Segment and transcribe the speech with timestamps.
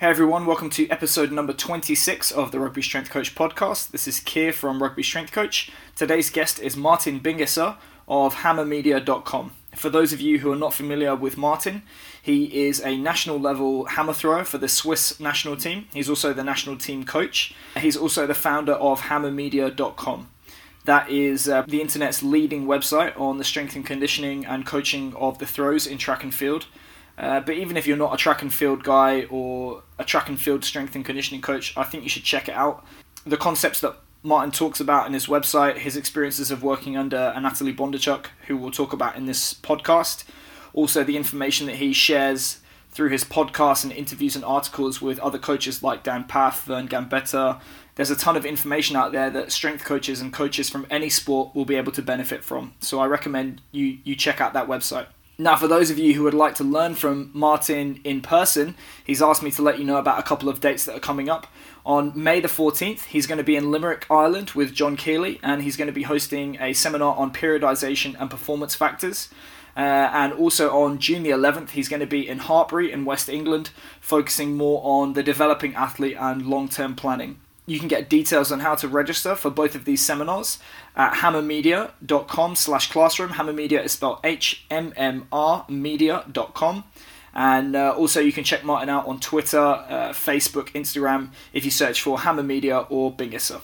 [0.00, 3.90] Hey everyone, welcome to episode number 26 of the Rugby Strength Coach podcast.
[3.90, 5.70] This is Keir from Rugby Strength Coach.
[5.94, 7.76] Today's guest is Martin Bingisser
[8.08, 9.52] of hmmrmedia.com.
[9.74, 11.82] For those of you who are not familiar with Martin,
[12.22, 15.84] he is a national level hammer thrower for the Swiss national team.
[15.92, 17.54] He's also the national team coach.
[17.76, 20.30] He's also the founder of hmmrmedia.com.
[20.86, 25.38] That is uh, the internet's leading website on the strength and conditioning and coaching of
[25.38, 26.68] the throws in track and field.
[27.20, 30.40] Uh, but even if you're not a track and field guy or a track and
[30.40, 32.84] field strength and conditioning coach, I think you should check it out.
[33.26, 37.76] The concepts that Martin talks about in his website, his experiences of working under Anatoly
[37.76, 40.24] Bondarchuk, who we'll talk about in this podcast,
[40.72, 42.60] also the information that he shares
[42.90, 47.60] through his podcasts and interviews and articles with other coaches like Dan Pfaff, Vern Gambetta.
[47.96, 51.54] There's a ton of information out there that strength coaches and coaches from any sport
[51.54, 52.72] will be able to benefit from.
[52.80, 55.06] So I recommend you you check out that website.
[55.40, 59.22] Now, for those of you who would like to learn from Martin in person, he's
[59.22, 61.46] asked me to let you know about a couple of dates that are coming up.
[61.86, 65.62] On May the 14th, he's going to be in Limerick, Ireland with John Kiely, and
[65.62, 69.30] he's going to be hosting a seminar on periodization and performance factors.
[69.74, 73.30] Uh, and also on June the 11th, he's going to be in Hartpury in West
[73.30, 77.40] England, focusing more on the developing athlete and long term planning.
[77.70, 80.58] You can get details on how to register for both of these seminars
[80.96, 83.30] at hmmrmedia.com slash classroom.
[83.30, 86.84] HMMR Media is spelled H-M-M-R media.com.
[87.32, 91.70] And uh, also, you can check Martin out on Twitter, uh, Facebook, Instagram if you
[91.70, 93.60] search for HMMR Media or Bingisser.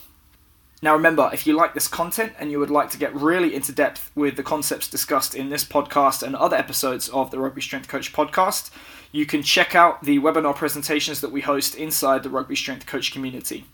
[0.80, 3.72] Now, remember, if you like this content and you would like to get really into
[3.72, 7.88] depth with the concepts discussed in this podcast and other episodes of the Rugby Strength
[7.88, 8.70] Coach podcast,
[9.10, 13.10] you can check out the webinar presentations that we host inside the Rugby Strength Coach
[13.10, 13.64] community.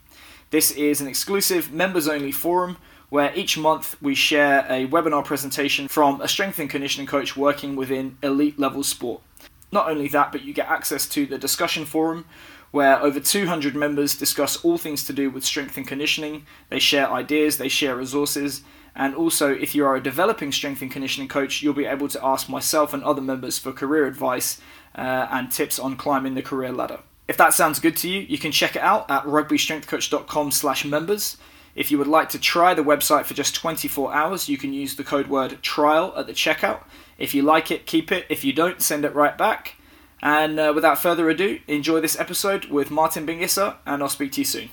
[0.53, 2.77] This is an exclusive members only forum
[3.09, 7.75] where each month we share a webinar presentation from a strength and conditioning coach working
[7.75, 9.23] within elite level sport.
[9.71, 12.25] Not only that, but you get access to the discussion forum
[12.69, 16.45] where over 200 members discuss all things to do with strength and conditioning.
[16.69, 18.61] They share ideas, they share resources,
[18.95, 22.23] and also if you are a developing strength and conditioning coach, you'll be able to
[22.23, 24.61] ask myself and other members for career advice
[24.93, 26.99] uh, and tips on climbing the career ladder.
[27.27, 31.37] If that sounds good to you, you can check it out at rugbystrengthcoach.com slash members.
[31.75, 34.95] If you would like to try the website for just 24 hours, you can use
[34.95, 36.83] the code word trial at the checkout.
[37.17, 38.25] If you like it, keep it.
[38.29, 39.75] If you don't, send it right back.
[40.21, 44.41] And uh, without further ado, enjoy this episode with Martin Bingisser, and I'll speak to
[44.41, 44.69] you soon.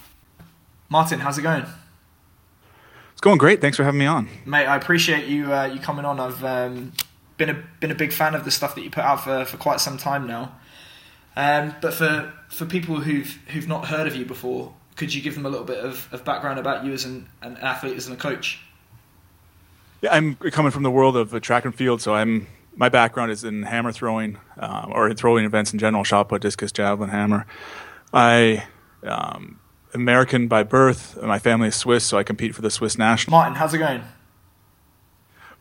[0.88, 1.66] Martin, how's it going?
[3.12, 3.60] It's going great.
[3.60, 4.66] Thanks for having me on, mate.
[4.66, 6.20] I appreciate you uh, you coming on.
[6.20, 6.92] I've um,
[7.36, 9.56] been a been a big fan of the stuff that you put out for, for
[9.56, 10.52] quite some time now.
[11.36, 15.34] Um, but for for people who've who've not heard of you before, could you give
[15.34, 18.16] them a little bit of, of background about you as an, an athlete, as a
[18.16, 18.60] coach?
[20.02, 22.46] Yeah, I'm coming from the world of track and field, so I'm
[22.76, 26.42] my background is in hammer throwing um, or in throwing events in general, shot put,
[26.42, 27.46] discus, javelin, hammer.
[28.12, 28.64] I
[29.02, 29.60] um,
[29.94, 31.20] American by birth.
[31.22, 33.32] My family is Swiss, so I compete for the Swiss national.
[33.32, 34.02] Martin, how's it going?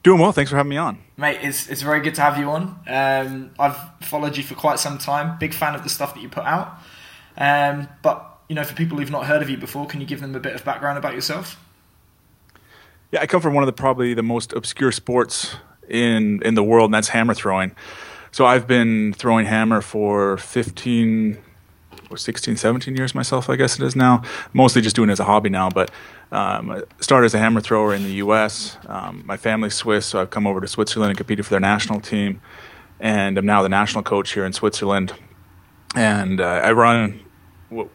[0.01, 0.31] Doing well.
[0.31, 1.39] Thanks for having me on, mate.
[1.41, 2.79] It's it's very good to have you on.
[2.87, 5.37] Um, I've followed you for quite some time.
[5.39, 6.77] Big fan of the stuff that you put out.
[7.37, 10.21] Um, but you know, for people who've not heard of you before, can you give
[10.21, 11.59] them a bit of background about yourself?
[13.11, 15.55] Yeah, I come from one of the probably the most obscure sports
[15.89, 17.75] in in the world, and that's hammer throwing.
[18.31, 21.39] So I've been throwing hammer for 15
[22.09, 24.23] or 16, 17 years myself, I guess it is now.
[24.53, 25.91] Mostly just doing it as a hobby now, but
[26.31, 28.77] um, I started as a hammer thrower in the U.S.
[28.87, 32.01] Um, my family's Swiss, so I've come over to Switzerland and competed for their national
[32.01, 32.41] team,
[32.99, 35.13] and I'm now the national coach here in Switzerland.
[35.95, 37.21] And uh, I run.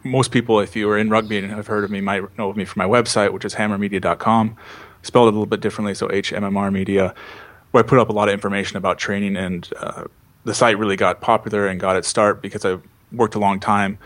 [0.03, 2.57] most people, if you are in rugby and have heard of me, might know of
[2.57, 4.57] me from my website, which is hmmrmedia.com.
[5.03, 7.15] Spelled a little bit differently, so HMMR Media,
[7.71, 9.37] where I put up a lot of information about training.
[9.37, 10.05] And uh,
[10.45, 12.79] the site really got popular and got its start because I
[13.13, 13.99] worked a long time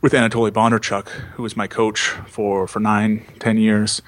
[0.00, 4.00] with Anatoly Bondarchuk, who was my coach for, for nine, ten years,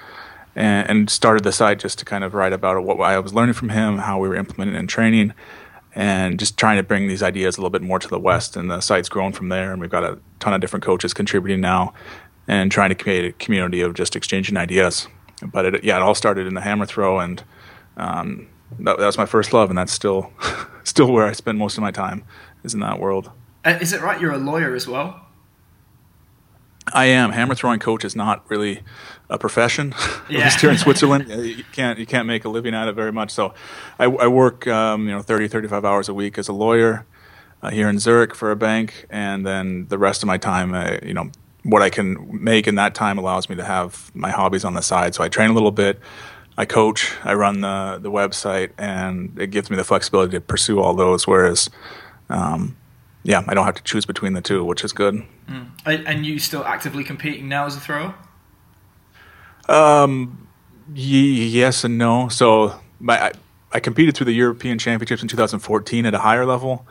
[0.55, 3.53] and, and, started the site just to kind of write about what I was learning
[3.53, 5.33] from him, how we were implementing in training,
[5.95, 8.55] and just trying to bring these ideas a little bit more to the West.
[8.55, 11.61] And the site's grown from there, and we've got a ton of different coaches contributing
[11.61, 11.93] now,
[12.47, 15.07] and trying to create a community of just exchanging ideas.
[15.43, 17.43] But it, yeah, it all started in the hammer throw, and
[17.97, 18.47] um,
[18.79, 20.31] that, that was my first love, and that's still
[20.83, 22.23] still where I spend most of my time
[22.63, 23.31] is in that world.
[23.65, 24.19] Uh, is it right?
[24.19, 25.23] You're a lawyer as well.
[26.91, 27.31] I am.
[27.31, 28.81] Hammer throwing coach is not really
[29.29, 29.93] a profession.
[30.29, 30.39] Yeah.
[30.39, 33.11] At least here in Switzerland, you can't you can't make a living at it very
[33.11, 33.29] much.
[33.29, 33.53] So,
[33.99, 37.05] I, I work um, you know 30 35 hours a week as a lawyer
[37.61, 40.97] uh, here in Zurich for a bank, and then the rest of my time, uh,
[41.03, 41.29] you know,
[41.63, 44.81] what I can make in that time allows me to have my hobbies on the
[44.81, 45.13] side.
[45.13, 45.99] So I train a little bit.
[46.57, 50.79] I coach, I run the the website, and it gives me the flexibility to pursue
[50.79, 51.25] all those.
[51.27, 51.69] Whereas,
[52.29, 52.75] um,
[53.23, 55.23] yeah, I don't have to choose between the two, which is good.
[55.47, 55.69] Mm.
[55.85, 58.13] And you still actively competing now as a thrower?
[59.69, 60.47] Um,
[60.89, 62.27] y- yes and no.
[62.27, 63.31] So my I,
[63.71, 66.85] I competed through the European Championships in 2014 at a higher level,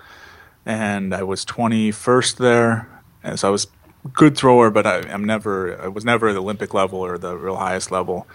[0.65, 2.89] and I was 21st there.
[3.23, 3.67] And so I was
[4.05, 7.19] a good thrower, but I, am never I was never at the Olympic level or
[7.19, 8.27] the real highest level.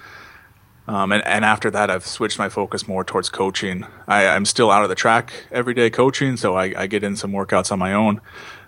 [0.88, 3.86] Um, and, and after that, I've switched my focus more towards coaching.
[4.08, 7.18] I, am still out of the track every day coaching, so I, I, get in
[7.18, 8.22] some workouts on my own.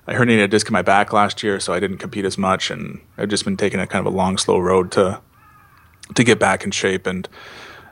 [0.06, 2.72] I herniated a disc in my back last year, so I didn't compete as much,
[2.72, 5.22] and I've just been taking a kind of a long, slow road to
[6.16, 7.06] to get back in shape.
[7.06, 7.30] And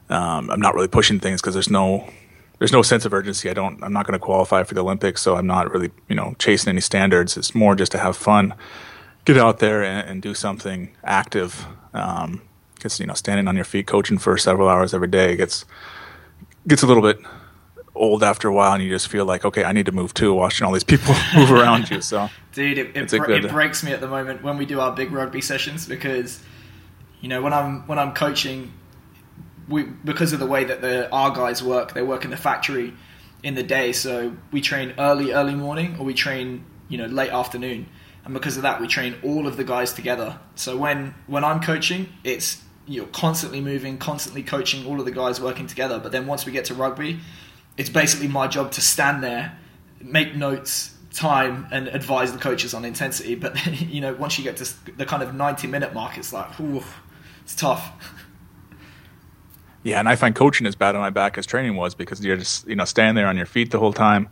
[0.09, 2.11] um, I'm not really pushing things because there's no
[2.59, 3.49] there's no sense of urgency.
[3.49, 3.81] I don't.
[3.83, 6.69] I'm not going to qualify for the Olympics, so I'm not really you know chasing
[6.69, 7.37] any standards.
[7.37, 8.55] It's more just to have fun,
[9.25, 11.65] get out there and, and do something active.
[11.93, 12.41] Um,
[12.77, 15.65] because you know standing on your feet coaching for several hours every day gets
[16.67, 17.19] gets a little bit
[17.95, 20.33] old after a while and you just feel like okay i need to move too
[20.33, 22.29] watching all these people move around you so.
[22.53, 25.11] Dude it, it, good, it, breaks me at the moment when we do our big
[25.11, 26.41] rugby sessions because
[27.21, 28.73] you know when i'm when i'm coaching
[29.67, 32.93] we because of the way that the our guys work they work in the factory
[33.43, 37.31] in the day so we train early early morning or we train you know late
[37.31, 37.87] afternoon.
[38.25, 40.39] And because of that we train all of the guys together.
[40.55, 45.41] So when when i'm coaching it's you're constantly moving, constantly coaching all of the guys
[45.41, 45.99] working together.
[45.99, 47.19] But then once we get to rugby,
[47.77, 49.57] it's basically my job to stand there,
[50.01, 53.35] make notes, time, and advise the coaches on intensity.
[53.35, 56.31] But then, you know, once you get to the kind of 90 minute mark, it's
[56.31, 56.83] like, ooh,
[57.43, 57.91] it's tough.
[59.83, 62.35] Yeah, and I find coaching as bad on my back as training was because you're
[62.35, 64.27] just you know standing there on your feet the whole time,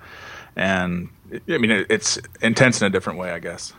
[0.58, 1.08] and
[1.48, 3.72] I mean it's intense in a different way, I guess.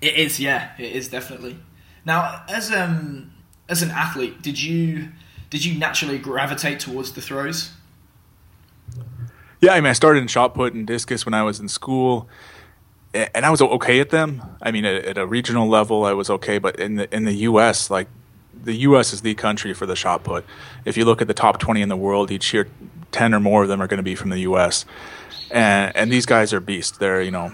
[0.00, 1.58] It is, yeah, it is definitely.
[2.04, 3.32] Now, as um,
[3.68, 5.08] as an athlete, did you
[5.50, 7.70] did you naturally gravitate towards the throws?
[9.60, 12.28] Yeah, I mean, I started in shot put and discus when I was in school,
[13.14, 14.42] and I was okay at them.
[14.60, 17.90] I mean, at, a regional level, I was okay, but in the in the U.S.,
[17.90, 18.08] like
[18.52, 19.12] the U.S.
[19.12, 20.44] is the country for the shot put.
[20.84, 22.68] If you look at the top twenty in the world each year,
[23.12, 24.84] ten or more of them are going to be from the U.S.
[25.50, 26.98] And and these guys are beasts.
[26.98, 27.44] They're you know,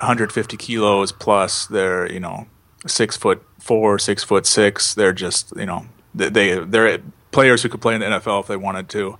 [0.00, 1.66] 150 kilos plus.
[1.66, 2.46] They're you know,
[2.86, 4.94] six foot four, six foot six.
[4.94, 7.00] They're just you know they they're
[7.30, 9.18] players who could play in the NFL if they wanted to,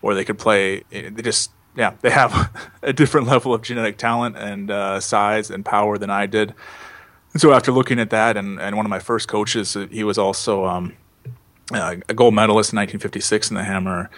[0.00, 0.82] or they could play.
[0.90, 2.50] They just yeah they have
[2.82, 6.54] a different level of genetic talent and uh, size and power than I did.
[7.32, 10.18] And so after looking at that, and, and one of my first coaches, he was
[10.18, 10.94] also um,
[11.72, 14.10] uh, a gold medalist in 1956 in the hammer.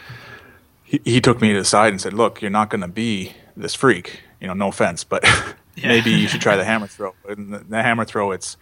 [0.82, 3.35] He, he took me to the side and said, "Look, you're not going to be
[3.56, 4.20] this freak.
[4.41, 5.25] You know, no offense, but
[5.76, 5.88] yeah.
[5.88, 7.14] maybe you should try the hammer throw.
[7.29, 8.56] And the, the hammer throw, it's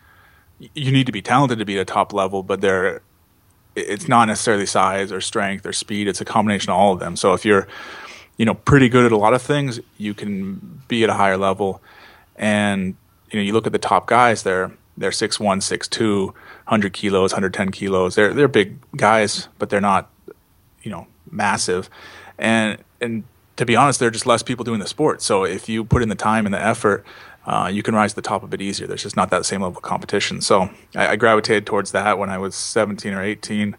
[0.75, 3.03] you need to be talented to be at a top level, but there,
[3.75, 6.09] it's not necessarily size or strength or speed.
[6.09, 7.17] It's a combination of all of them.
[7.17, 7.67] So if you're,
[8.37, 11.37] you know, pretty good at a lot of things, you can be at a higher
[11.37, 11.83] level.
[12.37, 12.97] And
[13.31, 16.93] you know, you look at the top guys; they're they're six one, six two, 100
[16.93, 18.15] kilos, 110 kilos.
[18.15, 20.11] They're they're big guys, but they're not,
[20.83, 21.89] you know, massive.
[22.39, 23.25] And and
[23.57, 25.23] to be honest, there are just less people doing the sport.
[25.23, 27.05] So if you put in the time and the effort,
[27.45, 28.87] uh, you can rise to the top a bit easier.
[28.87, 30.41] There's just not that same level of competition.
[30.41, 33.77] So I, I, gravitated towards that when I was 17 or 18,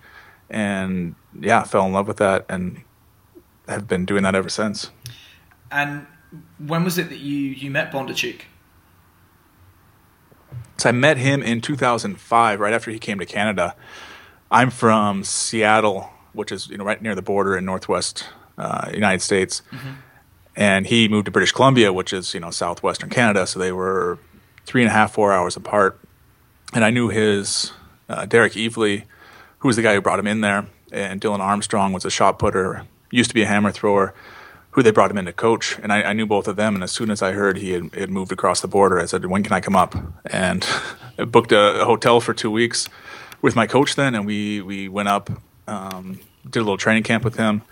[0.49, 2.81] and yeah, fell in love with that, and
[3.67, 4.91] have been doing that ever since.
[5.71, 6.05] And
[6.57, 8.41] when was it that you you met Bondarchuk?
[10.77, 13.75] So I met him in 2005, right after he came to Canada.
[14.51, 18.25] I'm from Seattle, which is you know right near the border in northwest
[18.57, 19.61] uh, United States.
[19.71, 19.91] Mm-hmm
[20.55, 23.47] and he moved to British Columbia, which is you know southwestern Canada.
[23.47, 24.19] So they were
[24.65, 25.99] three and a half, four hours apart.
[26.73, 27.71] And I knew his
[28.09, 29.03] uh, Derek Evely,
[29.59, 32.39] who was the guy who brought him in there, and Dylan Armstrong was a shot
[32.39, 34.13] putter, used to be a hammer thrower,
[34.71, 35.77] who they brought him in to coach.
[35.79, 36.73] And I, I knew both of them.
[36.75, 39.25] And as soon as I heard he had, had, moved across the border, I said,
[39.25, 39.95] "When can I come up?"
[40.25, 40.65] And
[41.17, 42.89] I booked a, a, hotel for two weeks
[43.41, 45.29] with my coach then, and we we went up,
[45.67, 47.63] um, did a little training camp with him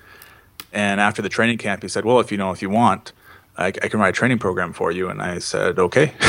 [0.73, 3.13] and after the training camp, he said, "Well, if you know, if you want,
[3.57, 6.13] I, I can write a training program for you." And I said, "Okay."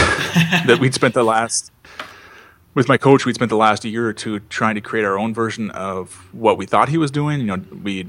[0.66, 1.72] that we'd spent the last
[2.75, 5.34] with my coach, we'd spent the last year or two trying to create our own
[5.34, 7.40] version of what we thought he was doing.
[7.40, 8.08] You know, we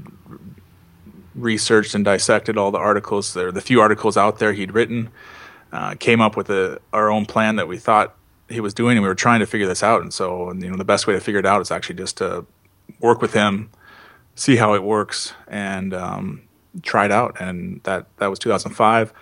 [1.34, 5.10] researched and dissected all the articles, there, the few articles out there he'd written,
[5.72, 8.14] uh, came up with a, our own plan that we thought
[8.48, 10.00] he was doing, and we were trying to figure this out.
[10.00, 12.46] And so, you know, the best way to figure it out is actually just to
[13.00, 13.70] work with him
[14.34, 16.42] see how it works and um,
[16.82, 17.40] try it out.
[17.40, 19.12] And that that was 2005.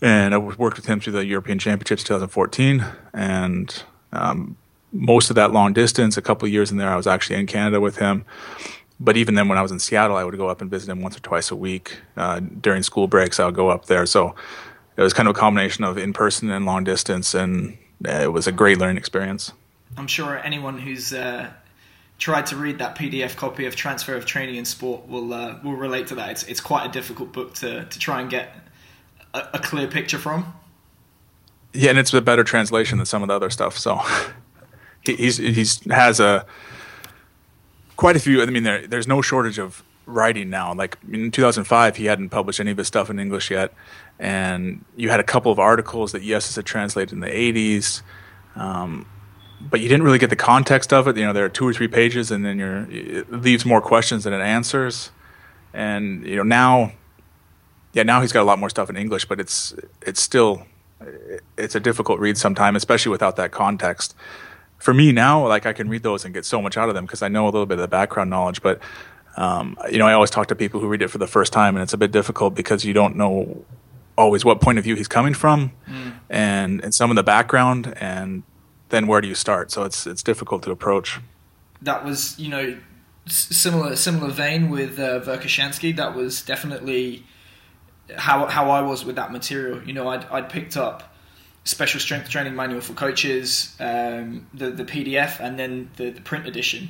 [0.00, 3.82] And I worked with him through the European Championships 2014, and
[4.12, 4.56] um,
[4.92, 7.46] most of that long distance, a couple of years in there, I was actually in
[7.46, 8.24] Canada with him.
[9.00, 11.02] But even then, when I was in Seattle, I would go up and visit him
[11.02, 13.40] once or twice a week uh, during school breaks.
[13.40, 14.06] I would go up there.
[14.06, 14.34] So
[14.96, 18.46] it was kind of a combination of in person and long distance, and it was
[18.46, 19.52] a great learning experience.
[19.96, 21.50] I'm sure anyone who's uh,
[22.18, 25.76] tried to read that PDF copy of Transfer of Training in Sport will uh, will
[25.76, 26.30] relate to that.
[26.30, 28.54] It's it's quite a difficult book to to try and get
[29.32, 30.52] a, a clear picture from.
[31.72, 33.78] Yeah, and it's a better translation than some of the other stuff.
[33.78, 34.00] So
[35.00, 36.44] he, he's he's has a
[37.96, 38.42] quite a few.
[38.42, 40.74] I mean, there there's no shortage of writing now.
[40.74, 43.72] Like in 2005, he hadn't published any of his stuff in English yet,
[44.18, 48.02] and you had a couple of articles that Yessis had translated in the 80s.
[48.56, 49.06] Um,
[49.60, 51.16] but you didn't really get the context of it.
[51.16, 54.24] You know, there are two or three pages, and then you're, it leaves more questions
[54.24, 55.10] than it answers.
[55.74, 56.92] And you know now,
[57.92, 60.66] yeah, now he's got a lot more stuff in English, but it's it's still
[61.56, 64.14] it's a difficult read sometimes, especially without that context.
[64.78, 67.04] For me now, like I can read those and get so much out of them
[67.04, 68.62] because I know a little bit of the background knowledge.
[68.62, 68.80] But
[69.36, 71.76] um, you know, I always talk to people who read it for the first time,
[71.76, 73.64] and it's a bit difficult because you don't know
[74.16, 76.14] always what point of view he's coming from, mm.
[76.30, 78.42] and and some of the background, and
[78.88, 79.70] then where do you start?
[79.70, 81.20] So it's it's difficult to approach.
[81.82, 82.78] That was you know
[83.26, 85.94] similar similar vein with uh, Verkhoshansky.
[85.96, 87.24] That was definitely
[88.16, 89.82] how how I was with that material.
[89.82, 91.14] You know, I'd I'd picked up
[91.64, 96.46] special strength training manual for coaches, um, the the PDF, and then the, the print
[96.46, 96.88] edition.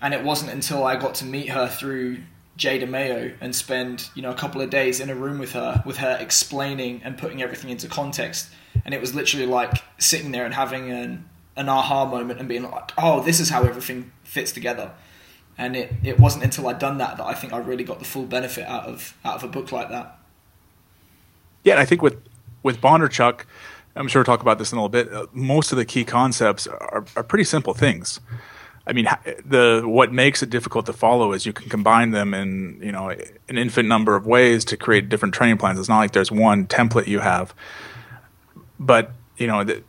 [0.00, 2.18] And it wasn't until I got to meet her through
[2.58, 5.82] Jay Mayo and spend you know a couple of days in a room with her,
[5.86, 8.50] with her explaining and putting everything into context.
[8.84, 12.62] And it was literally like sitting there and having an an aha moment and being
[12.62, 14.92] like, oh, this is how everything fits together.
[15.56, 18.04] And it, it wasn't until I'd done that that I think I really got the
[18.04, 20.18] full benefit out of out of a book like that.
[21.64, 22.20] Yeah, and I think with
[22.62, 23.44] with Bondarchuk,
[23.94, 25.12] I'm sure we'll talk about this in a little bit.
[25.12, 28.20] Uh, most of the key concepts are, are pretty simple things.
[28.88, 29.06] I mean,
[29.44, 33.10] the what makes it difficult to follow is you can combine them in you know
[33.10, 35.78] an infinite number of ways to create different training plans.
[35.78, 37.54] It's not like there's one template you have,
[38.80, 39.82] but you know, the,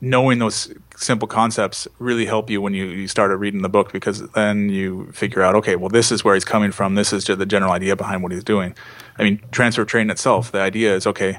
[0.00, 4.28] knowing those simple concepts really help you when you, you started reading the book because
[4.30, 6.94] then you figure out, okay, well, this is where he's coming from.
[6.94, 8.74] This is just the general idea behind what he's doing.
[9.18, 11.38] I mean, transfer training itself, the idea is, okay,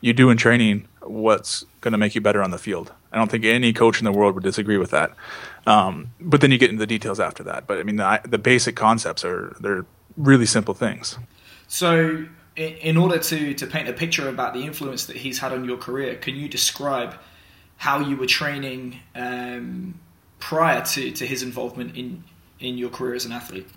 [0.00, 2.92] you do in training what's going to make you better on the field.
[3.14, 5.14] I don't think any coach in the world would disagree with that.
[5.68, 7.68] Um, but then you get into the details after that.
[7.68, 11.16] But I mean, the, the basic concepts are they're really simple things.
[11.68, 15.64] So, in order to to paint a picture about the influence that he's had on
[15.64, 17.14] your career, can you describe
[17.76, 20.00] how you were training um,
[20.40, 22.24] prior to, to his involvement in
[22.58, 23.68] in your career as an athlete?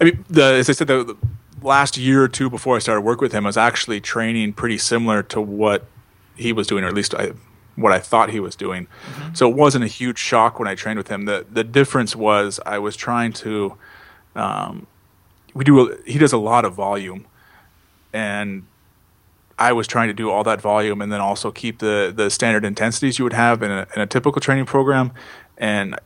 [0.00, 1.16] I mean, the, as I said, the, the
[1.60, 4.78] last year or two before I started work with him, I was actually training pretty
[4.78, 5.86] similar to what
[6.36, 7.32] he was doing, or at least I,
[7.76, 8.86] what I thought he was doing.
[8.86, 9.34] Mm-hmm.
[9.34, 11.24] So it wasn't a huge shock when I trained with him.
[11.24, 13.76] The the difference was I was trying to.
[14.34, 14.86] Um,
[15.54, 15.92] we do.
[15.92, 17.26] A, he does a lot of volume,
[18.12, 18.64] and
[19.58, 22.64] I was trying to do all that volume and then also keep the the standard
[22.64, 25.12] intensities you would have in a, in a typical training program.
[25.56, 25.98] And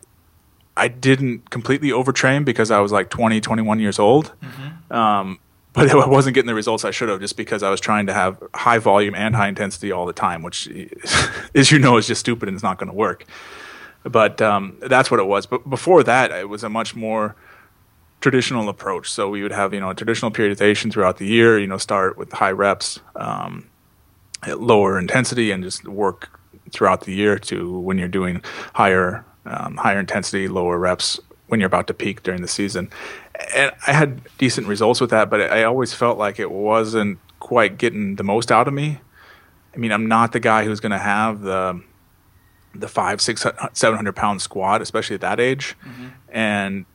[0.76, 4.32] I didn't completely overtrain because I was like 20, 21 years old.
[4.40, 4.92] Mm-hmm.
[4.92, 5.38] Um,
[5.72, 8.12] but I wasn't getting the results I should have just because I was trying to
[8.12, 10.68] have high volume and high intensity all the time, which,
[11.54, 13.24] as you know, is just stupid and it's not going to work.
[14.02, 15.46] But um, that's what it was.
[15.46, 17.36] But before that, it was a much more
[18.20, 19.10] traditional approach.
[19.10, 21.58] So we would have you know a traditional periodization throughout the year.
[21.58, 23.68] You know, start with high reps, um,
[24.42, 28.42] at lower intensity, and just work throughout the year to when you're doing
[28.74, 32.90] higher um, higher intensity, lower reps when you're about to peak during the season.
[33.54, 37.78] And I had decent results with that, but I always felt like it wasn't quite
[37.78, 39.00] getting the most out of me.
[39.74, 41.82] I mean, I'm not the guy who's going to have the
[42.74, 45.76] the five, six, seven hundred pound squat, especially at that age.
[45.84, 46.08] Mm-hmm.
[46.30, 46.86] And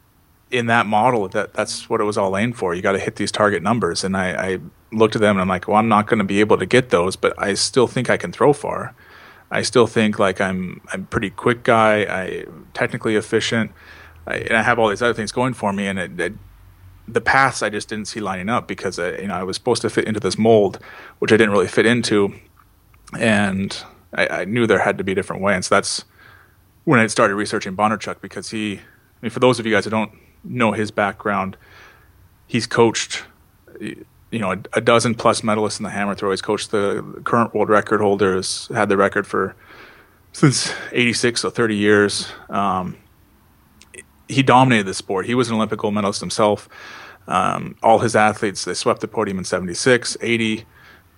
[0.52, 2.74] in that model, that that's what it was all aimed for.
[2.74, 4.04] You got to hit these target numbers.
[4.04, 4.60] And I, I
[4.92, 6.90] looked at them and I'm like, well, I'm not going to be able to get
[6.90, 8.96] those, but I still think I can throw far.
[9.52, 12.02] I still think like I'm I'm pretty quick guy.
[12.04, 13.72] I technically efficient,
[14.28, 15.88] I, and I have all these other things going for me.
[15.88, 16.34] And it, it,
[17.08, 19.82] the paths I just didn't see lining up because I, you know I was supposed
[19.84, 20.80] to fit into this mold,
[21.20, 22.34] which I didn't really fit into,
[23.20, 23.78] and
[24.14, 25.54] I, I knew there had to be a different way.
[25.54, 26.06] And so that's
[26.84, 28.80] when I started researching Bondarchuk because he.
[28.80, 30.12] I mean, for those of you guys who don't
[30.46, 31.58] know his background.
[32.48, 33.24] He's coached,
[33.80, 36.32] you know, a, a, dozen plus medalists in the hammer throw.
[36.32, 39.56] He's coached the current world record holders, had the record for
[40.32, 42.28] since '86, so 30 years.
[42.50, 42.98] Um,
[44.28, 45.26] he dominated the sport.
[45.26, 46.70] He was an Olympic gold medalist himself.
[47.28, 50.66] Um, all his athletes, they swept the podium in 76, 80,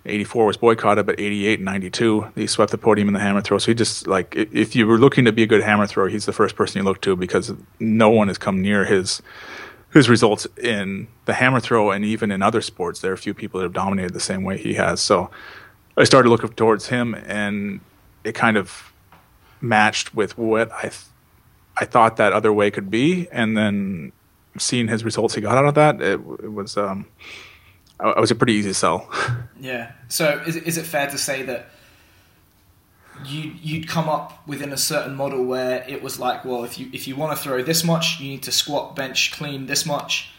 [0.06, 3.58] 84 was boycotted, but 88 and 92, he swept the podium in the hammer throw.
[3.58, 6.24] So he just, like, if you were looking to be a good hammer thrower, he's
[6.24, 9.22] the first person you look to because no one has come near his
[9.90, 13.00] his results in the hammer throw and even in other sports.
[13.00, 15.00] There are a few people that have dominated the same way he has.
[15.00, 15.30] So
[15.96, 17.80] I started looking towards him, and
[18.22, 18.92] it kind of
[19.60, 20.90] matched with what I
[21.80, 24.12] I thought that other way could be, and then
[24.58, 27.06] seeing his results he got out of that, it, it was um,
[28.00, 29.08] I, was a pretty easy sell.
[29.60, 29.90] Yeah.
[30.06, 31.70] So is is it fair to say that?
[33.24, 36.88] you you'd come up within a certain model where it was like, well, if you
[36.92, 40.32] if you want to throw this much, you need to squat, bench, clean this much,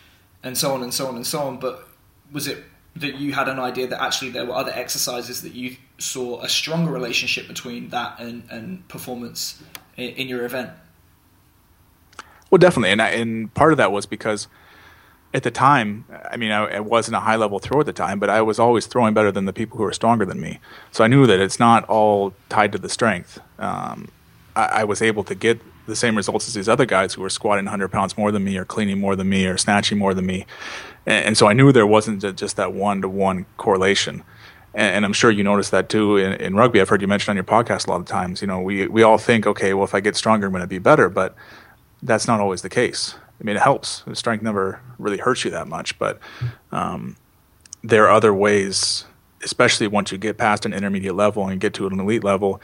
[0.43, 1.59] and so on and so on and so on.
[1.59, 1.87] But
[2.31, 2.63] was it
[2.95, 6.49] that you had an idea that actually there were other exercises that you saw a
[6.49, 9.61] stronger relationship between that and, and performance
[9.97, 10.71] in, in your event?
[12.49, 14.47] Well, definitely, and I, and part of that was because
[15.33, 18.19] at the time, I mean, I, I, wasn't a high level thrower at the time,
[18.19, 20.59] but I was always throwing better than the people who were stronger than me.
[20.91, 23.39] So I knew that it's not all tied to the strength.
[23.59, 24.07] Um,
[24.55, 27.29] I, I, was able to get the same results as these other guys who were
[27.29, 30.25] squatting 100 pounds more than me, or cleaning more than me, or snatching more than
[30.25, 30.47] me.
[31.05, 34.23] And, and so I knew there wasn't just that one to one correlation.
[34.73, 36.81] And, and, I'm sure you noticed that too in, in rugby.
[36.81, 38.41] I've heard you mention on your podcast a lot of times.
[38.41, 40.67] You know, we we all think, okay, well, if I get stronger, I'm going to
[40.67, 41.35] be better, but
[42.01, 43.15] that's not always the case.
[43.39, 44.03] I mean, it helps.
[44.13, 46.19] Strength never really hurts you that much, but
[46.71, 47.15] um,
[47.83, 49.05] there are other ways,
[49.43, 52.61] especially once you get past an intermediate level and get to an elite level.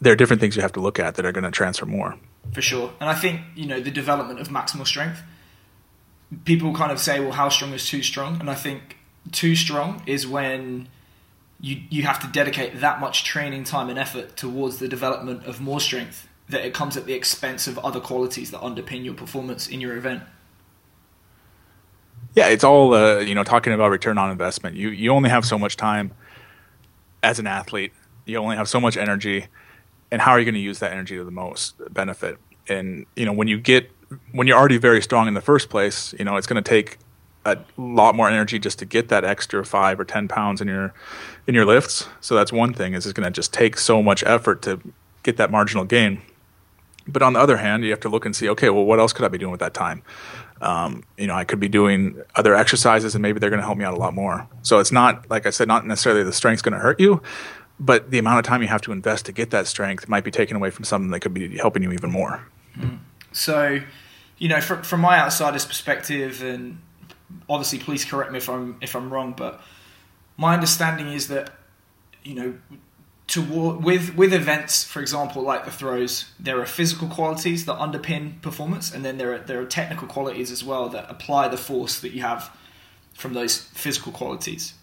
[0.00, 2.16] There are different things you have to look at that are going to transfer more.
[2.52, 5.22] For sure, and I think you know the development of maximal strength.
[6.44, 8.96] People kind of say, "Well, how strong is too strong?" And I think
[9.30, 10.88] too strong is when
[11.60, 15.60] you you have to dedicate that much training time and effort towards the development of
[15.60, 19.68] more strength that it comes at the expense of other qualities that underpin your performance
[19.68, 20.22] in your event.
[22.34, 23.42] Yeah, it's all uh, you know.
[23.42, 26.12] Talking about return on investment, you you only have so much time
[27.22, 27.92] as an athlete.
[28.24, 29.46] You only have so much energy,
[30.10, 32.38] and how are you going to use that energy to the most benefit?
[32.68, 33.90] And you know, when you get
[34.32, 36.98] when you're already very strong in the first place, you know it's going to take
[37.44, 40.94] a lot more energy just to get that extra five or ten pounds in your
[41.46, 42.06] in your lifts.
[42.20, 44.80] So that's one thing is it's going to just take so much effort to
[45.22, 46.22] get that marginal gain.
[47.06, 49.12] But on the other hand, you have to look and see, okay, well, what else
[49.12, 50.02] could I be doing with that time?
[50.60, 53.78] Um, you know, I could be doing other exercises, and maybe they're going to help
[53.78, 54.46] me out a lot more.
[54.62, 57.22] So it's not, like I said, not necessarily the strength's going to hurt you,
[57.78, 60.30] but the amount of time you have to invest to get that strength might be
[60.30, 62.46] taken away from something that could be helping you even more.
[62.76, 62.98] Mm.
[63.32, 63.80] So,
[64.38, 66.78] you know, from, from my outsider's perspective, and
[67.48, 69.60] obviously, please correct me if I'm if I'm wrong, but
[70.36, 71.50] my understanding is that
[72.24, 72.54] you know
[73.36, 78.92] with with events, for example, like the throws, there are physical qualities that underpin performance,
[78.92, 82.12] and then there are there are technical qualities as well that apply the force that
[82.12, 82.50] you have
[83.14, 84.74] from those physical qualities.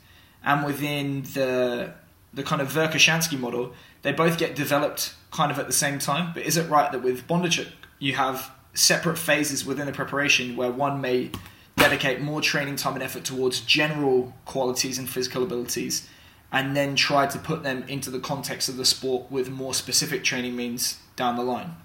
[0.44, 1.94] And within the
[2.34, 6.32] the kind of Verkhoshansky model, they both get developed kind of at the same time.
[6.34, 10.72] But is it right that with Bondarchuk you have separate phases within the preparation where
[10.72, 11.32] one may
[11.76, 16.08] dedicate more training time and effort towards general qualities and physical abilities,
[16.52, 20.24] and then try to put them into the context of the sport with more specific
[20.24, 21.76] training means down the line?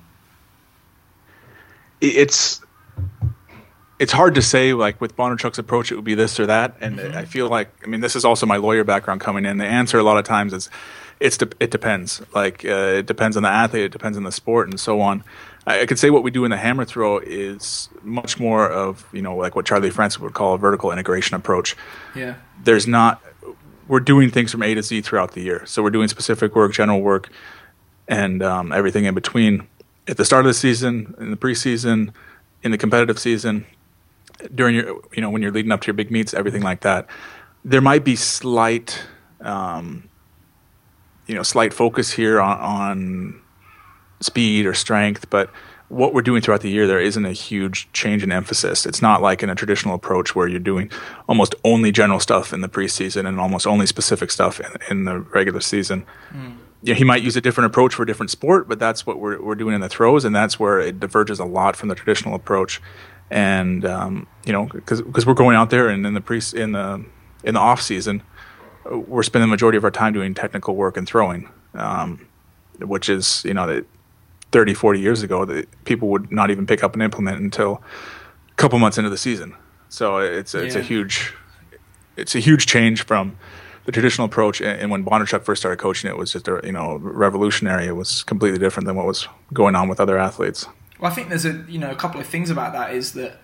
[2.00, 2.60] It's
[3.98, 6.76] it's hard to say like with Bondarchuk's approach it would be this or that.
[6.80, 7.16] And mm-hmm.
[7.16, 9.58] I feel like I mean this is also my lawyer background coming in.
[9.58, 10.68] The answer a lot of times is
[11.20, 12.20] it's de- it depends.
[12.34, 15.22] Like uh, it depends on the athlete it depends on the sport and so on.
[15.68, 19.06] I, I could say what we do in the hammer throw is much more of
[19.12, 21.76] you know like what Charlie Francis would call a vertical integration approach.
[22.16, 22.34] Yeah.
[22.64, 23.22] There's not
[23.92, 25.66] we're doing things from A to Z throughout the year.
[25.66, 27.28] So we're doing specific work, general work,
[28.08, 29.68] and um, everything in between.
[30.08, 32.14] At the start of the season, in the preseason,
[32.62, 33.66] in the competitive season,
[34.54, 37.06] during your, you know, when you're leading up to your big meets, everything like that,
[37.66, 39.04] there might be slight,
[39.42, 40.08] um,
[41.26, 43.42] you know, slight focus here on, on
[44.20, 45.50] speed or strength, but
[45.92, 48.86] what we're doing throughout the year, there isn't a huge change in emphasis.
[48.86, 50.90] It's not like in a traditional approach where you're doing
[51.28, 55.18] almost only general stuff in the preseason and almost only specific stuff in, in the
[55.18, 56.06] regular season.
[56.32, 56.56] Mm.
[56.82, 59.40] Yeah, he might use a different approach for a different sport, but that's what we're,
[59.40, 62.34] we're doing in the throws, and that's where it diverges a lot from the traditional
[62.34, 62.80] approach.
[63.30, 67.04] And um, you know, because we're going out there and in the pre in the
[67.44, 68.22] in the off season,
[68.90, 72.26] we're spending the majority of our time doing technical work and throwing, um,
[72.80, 73.84] which is you know
[74.52, 77.82] 30, 40 years ago that people would not even pick up an implement until
[78.50, 79.54] a couple months into the season.
[79.88, 81.34] So it's a, it's a huge
[82.16, 83.36] it's a huge change from
[83.84, 84.60] the traditional approach.
[84.60, 87.86] And, when Bondarchuk first started coaching, it was just a, you know revolutionary.
[87.86, 90.66] It was completely different than what was going on with other athletes.
[91.00, 93.38] Well, I think there's a you know a couple of things about that is that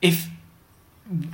[0.00, 0.28] if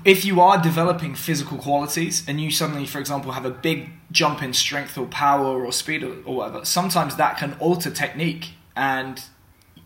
[0.05, 4.43] if you are developing physical qualities and you suddenly, for example, have a big jump
[4.43, 9.23] in strength or power or speed or, or whatever, sometimes that can alter technique and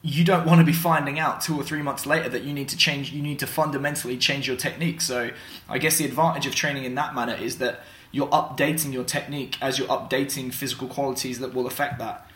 [0.01, 2.68] you don't want to be finding out two or three months later that you need
[2.68, 5.01] to change you need to fundamentally change your technique.
[5.01, 5.31] So
[5.68, 9.57] i guess the advantage of training in that manner is that you're updating your technique
[9.61, 12.27] as you're updating physical qualities that will affect that.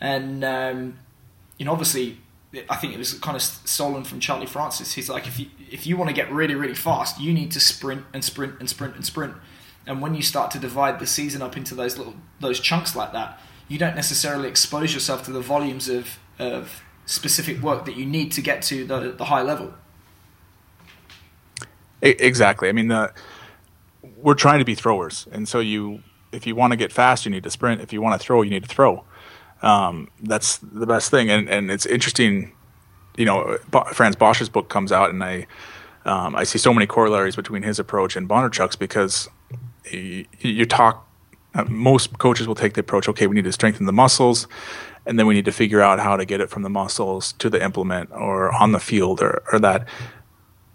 [0.00, 0.98] And um,
[1.58, 2.18] you know obviously
[2.68, 5.86] i think it was kind of stolen from charlie francis he's like if you if
[5.86, 8.94] you want to get really really fast you need to sprint and sprint and sprint
[8.94, 9.34] and sprint
[9.86, 13.12] and when you start to divide the season up into those little those chunks like
[13.12, 18.06] that you don't necessarily expose yourself to the volumes of of specific work that you
[18.06, 19.74] need to get to the, the high level.
[22.02, 22.68] Exactly.
[22.68, 23.12] I mean, the,
[24.16, 27.30] we're trying to be throwers, and so you, if you want to get fast, you
[27.30, 27.80] need to sprint.
[27.80, 29.04] If you want to throw, you need to throw.
[29.62, 32.52] Um, that's the best thing, and and it's interesting.
[33.16, 33.58] You know,
[33.92, 35.46] Frans Bosch's book comes out, and I,
[36.04, 39.28] um, I see so many corollaries between his approach and Bondarchuk's because
[39.90, 41.08] you, you talk.
[41.54, 43.08] Uh, most coaches will take the approach.
[43.08, 44.48] Okay, we need to strengthen the muscles
[45.06, 47.50] and then we need to figure out how to get it from the muscles to
[47.50, 49.86] the implement or on the field or, or that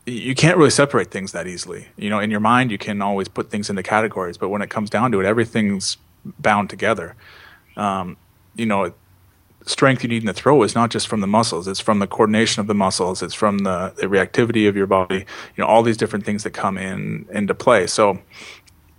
[0.05, 3.27] you can't really separate things that easily you know in your mind you can always
[3.27, 5.97] put things into categories but when it comes down to it everything's
[6.39, 7.15] bound together
[7.75, 8.17] um,
[8.59, 8.93] you know
[9.65, 12.07] strength you need in the throw is not just from the muscles it's from the
[12.07, 15.83] coordination of the muscles it's from the, the reactivity of your body you know all
[15.83, 18.19] these different things that come in into play so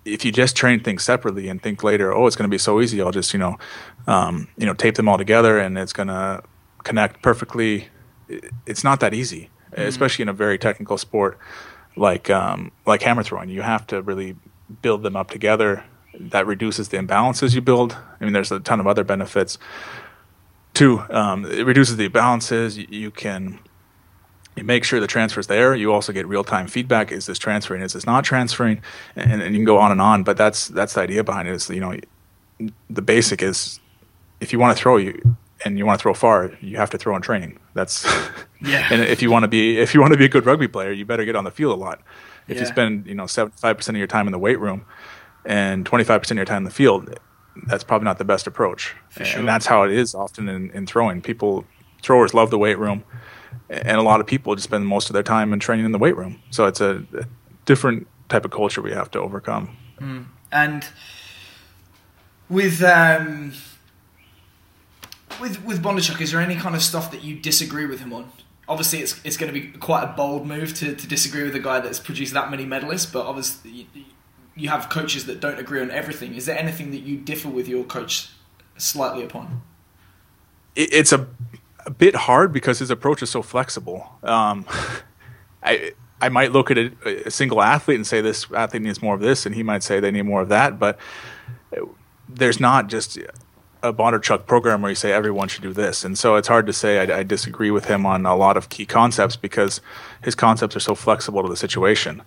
[0.04, 2.80] if you just train things separately and think later, oh, it's going to be so
[2.80, 3.58] easy, I'll just you know,
[4.06, 6.42] um, you know, tape them all together and it's going to
[6.84, 7.88] connect perfectly.
[8.66, 9.82] It's not that easy, mm-hmm.
[9.82, 11.38] especially in a very technical sport
[11.96, 13.50] like um, like hammer throwing.
[13.50, 14.36] You have to really
[14.82, 15.84] build them up together.
[16.18, 17.96] That reduces the imbalances you build.
[18.20, 19.58] I mean, there's a ton of other benefits
[20.74, 21.02] too.
[21.10, 22.76] Um, it reduces the imbalances.
[22.76, 23.58] You, you can
[24.56, 25.74] you make sure the transfer is there.
[25.74, 27.82] You also get real time feedback: is this transferring?
[27.82, 28.82] Is this not transferring?
[29.16, 30.22] And, and, you can go on and on.
[30.22, 31.54] But that's that's the idea behind it.
[31.54, 31.96] Is you know,
[32.88, 33.80] the basic is
[34.40, 36.98] if you want to throw you and you want to throw far, you have to
[36.98, 37.58] throw in training.
[37.74, 38.04] That's
[38.60, 38.88] yeah.
[38.90, 40.92] and if you want to be if you want to be a good rugby player,
[40.92, 42.00] you better get on the field a lot.
[42.48, 42.62] If yeah.
[42.62, 44.84] you spend you know seventy five percent of your time in the weight room
[45.44, 47.18] and twenty five percent of your time in the field,
[47.66, 48.94] that's probably not the best approach.
[49.10, 51.22] For and that's how it is often in, in throwing.
[51.22, 51.64] People
[52.02, 53.04] throwers love the weight room
[53.70, 55.98] and a lot of people just spend most of their time in training in the
[55.98, 56.42] weight room.
[56.50, 57.24] So it's a, a
[57.64, 59.76] different type of culture we have to overcome.
[60.00, 60.26] Mm.
[60.52, 60.86] And
[62.48, 63.52] with um,
[65.40, 68.32] with with Bondarchuk, is there any kind of stuff that you disagree with him on?
[68.68, 71.60] Obviously, it's it's going to be quite a bold move to, to disagree with a
[71.60, 73.12] guy that's produced that many medalists.
[73.12, 73.86] But obviously,
[74.60, 76.34] you, have coaches that don't agree on everything.
[76.34, 78.30] Is there anything that you differ with your coach
[78.76, 79.62] slightly upon?
[80.76, 81.26] It's a
[81.86, 84.10] a bit hard because his approach is so flexible.
[84.22, 84.66] Um,
[85.62, 86.92] I I might look at a,
[87.26, 90.00] a, single athlete and say this athlete needs more of this, and he might say
[90.00, 90.78] they need more of that.
[90.78, 90.98] But
[92.28, 93.18] there's not just
[93.82, 96.72] a Bondarchuk program where you say everyone should do this, and so it's hard to
[96.72, 99.80] say I, I disagree with him on a lot of key concepts because
[100.22, 102.22] his concepts are so flexible to the situation.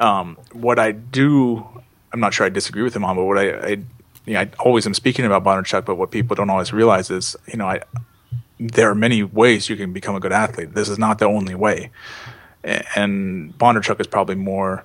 [0.00, 1.64] Um, what I do,
[2.12, 3.68] I'm not sure I disagree with him on, but what I, I
[4.26, 7.36] you know, I always am speaking about Bondarchuk, but what people don't always realize is,
[7.46, 7.82] you know, I
[8.58, 10.74] there are many ways you can become a good athlete.
[10.74, 11.90] This is not the only way.
[12.62, 14.84] And Bondarchuk is probably more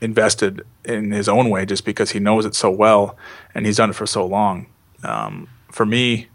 [0.00, 3.16] invested in his own way just because he knows it so well
[3.54, 4.66] and he's done it for so long.
[5.02, 6.28] Um, for me,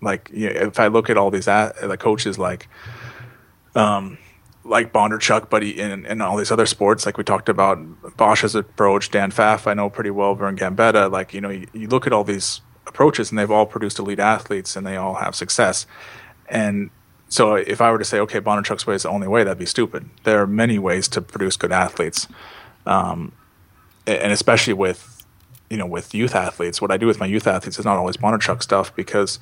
[0.00, 2.68] like you know, if I look at all these the coaches like
[3.74, 4.16] um,
[4.68, 7.78] like Bondarchuk, but he, in, in all these other sports, like we talked about
[8.16, 11.10] Bosch's approach, Dan Pfaff, I know pretty well, Vern Gambetta.
[11.10, 14.18] Like you know, you, you look at all these approaches and they've all produced elite
[14.18, 15.86] athletes and they all have success.
[16.48, 16.90] And
[17.28, 19.66] so if I were to say, okay, Bondarchuk's way is the only way, that'd be
[19.66, 20.08] stupid.
[20.24, 22.26] There are many ways to produce good athletes.
[22.86, 23.32] Um,
[24.06, 25.22] and especially with,
[25.68, 28.16] you know, with youth athletes, what I do with my youth athletes is not always
[28.16, 29.38] Bondarchuk stuff because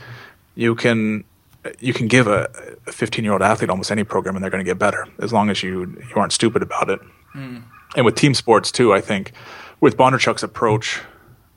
[0.57, 1.25] you can,
[1.81, 2.49] you can give a
[2.87, 5.51] 15 year old athlete almost any program and they're going to get better as long
[5.51, 7.01] as you, you aren't stupid about it.
[7.35, 7.63] Mm.
[7.97, 9.33] And with team sports too, I think
[9.81, 11.01] with Bondarchuk's approach,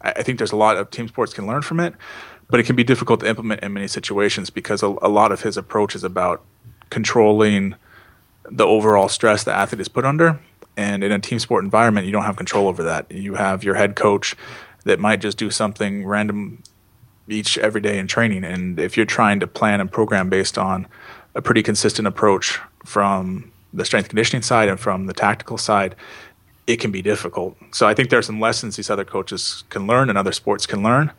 [0.01, 1.93] I think there's a lot of team sports can learn from it,
[2.49, 5.41] but it can be difficult to implement in many situations because a, a lot of
[5.41, 6.43] his approach is about
[6.89, 7.75] controlling
[8.49, 10.39] the overall stress the athlete is put under.
[10.77, 13.11] And in a team sport environment, you don't have control over that.
[13.11, 14.35] You have your head coach
[14.85, 16.63] that might just do something random
[17.31, 18.43] each every day in training.
[18.43, 20.87] And if you're trying to plan and program based on
[21.35, 25.95] a pretty consistent approach from the strength conditioning side and from the tactical side,
[26.67, 27.57] it can be difficult.
[27.71, 30.65] So I think there are some lessons these other coaches can learn and other sports
[30.65, 31.11] can learn.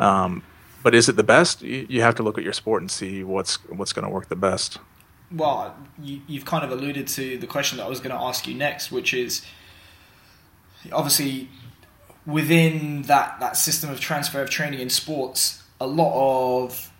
[0.00, 0.42] Um,
[0.82, 1.62] but is it the best?
[1.62, 4.36] You, have to look at your sport and see what's what's going to work the
[4.36, 4.78] best.
[5.30, 8.48] Well, you, you've kind of alluded to the question that I was going to ask
[8.48, 9.42] you next, which is
[10.90, 11.48] obviously
[12.26, 16.12] within that that system of transfer of training in sports, a lot
[16.64, 16.92] of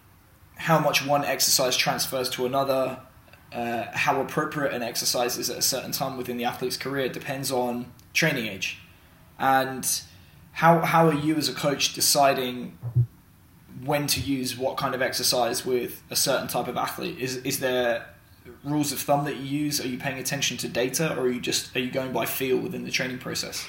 [0.57, 3.01] how much one exercise transfers to another,
[3.53, 7.51] uh, how appropriate an exercise is at a certain time within the athlete's career depends
[7.51, 8.79] on training age.
[9.39, 9.85] And
[10.53, 12.79] how, how are you as a coach deciding
[13.83, 17.19] when to use what kind of exercise with a certain type of athlete?
[17.19, 18.07] Is, is there
[18.63, 19.81] rules of thumb that you use?
[19.81, 22.59] Are you paying attention to data or are you just are you going by feel
[22.59, 23.67] within the training process?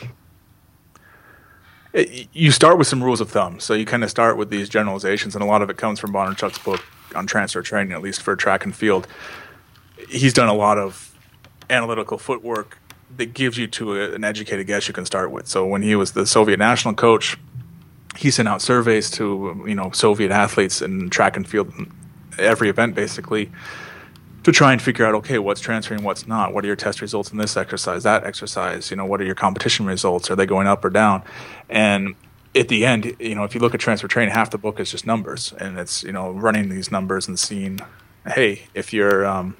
[1.93, 3.60] It, you start with some rules of thumb.
[3.60, 6.12] So you kind of start with these generalizations, and a lot of it comes from
[6.12, 6.84] Bondarchuk's book
[7.15, 9.08] on transfer training, at least for track and field.
[10.10, 11.15] He's done a lot of
[11.69, 12.79] analytical footwork
[13.17, 15.47] that gives you to a, an educated guess you can start with.
[15.47, 17.38] So when he was the Soviet national coach,
[18.17, 21.73] he sent out surveys to you know Soviet athletes in track and field,
[22.38, 23.51] every event basically,
[24.43, 26.53] to try and figure out okay what's transferring what's not?
[26.53, 28.91] What are your test results in this exercise that exercise?
[28.91, 30.29] You know what are your competition results?
[30.29, 31.23] Are they going up or down?
[31.69, 32.15] And
[32.56, 34.91] at the end you know if you look at transfer training half the book is
[34.91, 35.53] just numbers.
[35.60, 37.79] And it's you know running these numbers and seeing
[38.27, 39.56] hey if your um,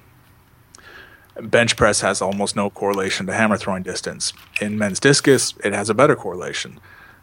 [1.40, 4.32] bench press has almost no correlation to hammer throwing distance.
[4.60, 6.78] In men's discus it has a better correlation.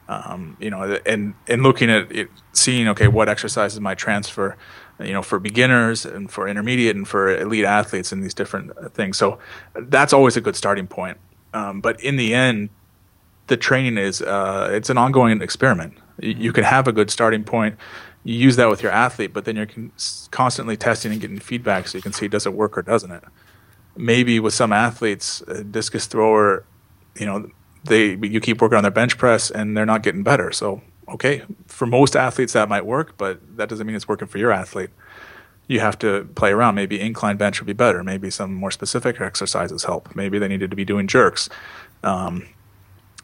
[0.07, 4.57] Um, you know and and looking at it seeing okay what exercises might transfer
[5.03, 9.17] you know, for beginners and for intermediate and for elite athletes and these different things.
[9.17, 9.39] So
[9.75, 11.17] that's always a good starting point.
[11.53, 12.69] Um, but in the end,
[13.47, 15.93] the training is uh, it's an ongoing experiment.
[16.19, 17.75] You, you, can have a good starting point.
[18.23, 19.91] You use that with your athlete, but then you're con-
[20.31, 23.23] constantly testing and getting feedback so you can see does it work or doesn't it.
[23.97, 26.63] Maybe with some athletes, a discus thrower,
[27.15, 27.49] you know,
[27.83, 30.51] they you keep working on their bench press and they're not getting better.
[30.51, 34.37] So okay, for most athletes that might work, but that doesn't mean it's working for
[34.37, 34.89] your athlete.
[35.67, 36.75] You have to play around.
[36.75, 38.03] Maybe incline bench would be better.
[38.03, 40.15] Maybe some more specific exercises help.
[40.15, 41.49] Maybe they needed to be doing jerks,
[42.03, 42.47] um,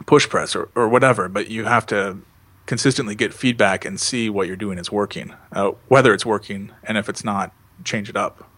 [0.05, 1.27] push press, or, or whatever.
[1.27, 2.19] But you have to
[2.65, 6.97] consistently get feedback and see what you're doing is working, uh, whether it's working, and
[6.97, 8.49] if it's not, change it up.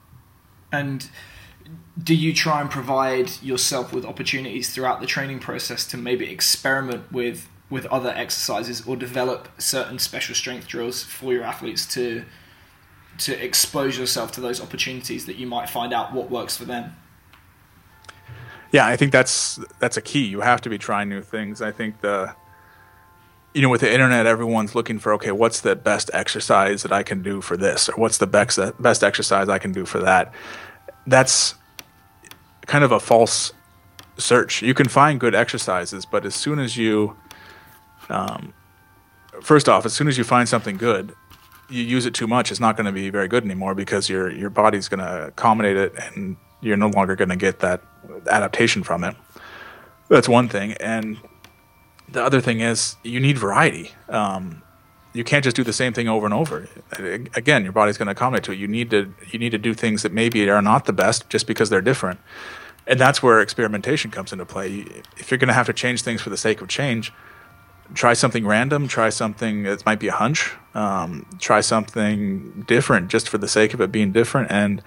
[0.72, 1.10] And
[2.02, 7.12] do you try and provide yourself with opportunities throughout the training process to maybe experiment
[7.12, 12.26] with with other exercises or develop certain special strength drills for your athletes to
[13.20, 16.96] to expose yourself to those opportunities that you might find out what works for them.
[18.72, 20.26] Yeah, I think that's that's a key.
[20.26, 21.62] You have to be trying new things.
[21.62, 22.36] I think the
[23.54, 27.04] you know with the internet everyone's looking for okay, what's the best exercise that I
[27.04, 30.34] can do for this or what's the best best exercise I can do for that.
[31.08, 31.56] That's
[32.68, 33.52] kind of a false
[34.18, 34.62] search.
[34.62, 37.16] You can find good exercises, but as soon as you
[38.10, 38.54] um,
[39.42, 41.14] first off, as soon as you find something good,
[41.70, 44.30] you use it too much, it's not going to be very good anymore because your
[44.32, 47.82] your body's going to accommodate it, and you're no longer going to get that
[48.28, 49.16] adaptation from it.
[50.10, 51.18] That's one thing, and
[52.08, 53.92] the other thing is you need variety.
[54.08, 54.64] Um,
[55.14, 56.68] you can't just do the same thing over and over.
[57.36, 58.60] Again, your body's going to accommodate to it.
[58.60, 61.46] You need to you need to do things that maybe are not the best just
[61.48, 62.20] because they're different,
[62.88, 64.86] and that's where experimentation comes into play.
[65.18, 67.14] If you're going to have to change things for the sake of change,
[67.94, 73.28] try something random, try something that might be a hunch, um, try something different just
[73.28, 74.82] for the sake of it being different and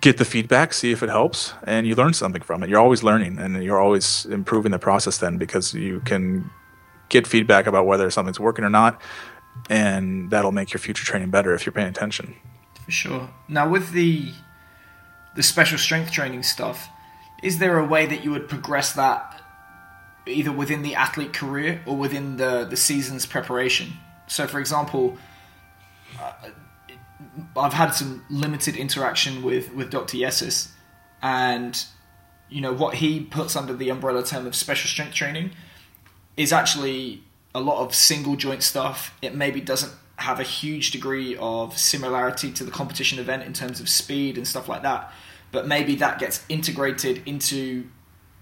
[0.00, 2.70] get the feedback, see if it helps, and you learn something from it.
[2.70, 6.50] You're always learning and you're always improving the process then because you can
[7.10, 9.00] get feedback about whether something's working or not,
[9.68, 12.34] and that'll make your future training better if you're paying attention.
[12.84, 13.30] For sure.
[13.48, 14.32] Now, with the
[15.36, 16.88] the special strength training stuff,
[17.42, 19.39] is there a way that you would progress that
[20.26, 23.92] either within the athlete career or within the, the season's preparation.
[24.26, 25.18] So, for example,
[26.20, 26.32] uh,
[27.56, 30.16] I've had some limited interaction with, with Dr.
[30.16, 30.70] Yessis,
[31.22, 31.84] and
[32.48, 35.50] you know what he puts under the umbrella term of special strength training
[36.36, 37.22] is actually
[37.54, 39.14] a lot of single joint stuff.
[39.22, 43.80] It maybe doesn't have a huge degree of similarity to the competition event in terms
[43.80, 45.12] of speed and stuff like that,
[45.52, 47.88] but maybe that gets integrated into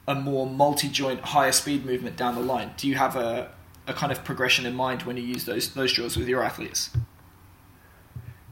[0.08, 2.72] a more multi-joint, higher speed movement down the line?
[2.78, 3.50] Do you have a,
[3.86, 6.90] a kind of progression in mind when you use those those drills with your athletes?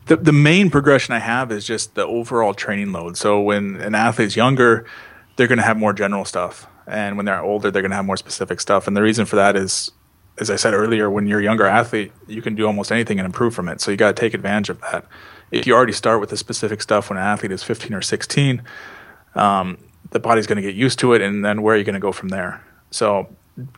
[0.05, 3.17] The the main progression I have is just the overall training load.
[3.17, 4.87] So when an athlete's younger,
[5.37, 8.05] they're going to have more general stuff, and when they're older, they're going to have
[8.05, 8.87] more specific stuff.
[8.87, 9.91] And the reason for that is,
[10.39, 13.25] as I said earlier, when you're a younger athlete, you can do almost anything and
[13.25, 13.81] improve from it.
[13.81, 15.07] So you got to take advantage of that.
[15.51, 18.63] If you already start with the specific stuff when an athlete is 15 or 16,
[19.37, 19.79] um,
[20.11, 22.01] the body's going to get used to it, and then where are you going to
[22.01, 22.63] go from there?
[22.91, 23.29] So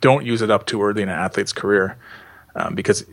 [0.01, 1.97] don't use it up too early in an athlete's career
[2.55, 3.05] um, because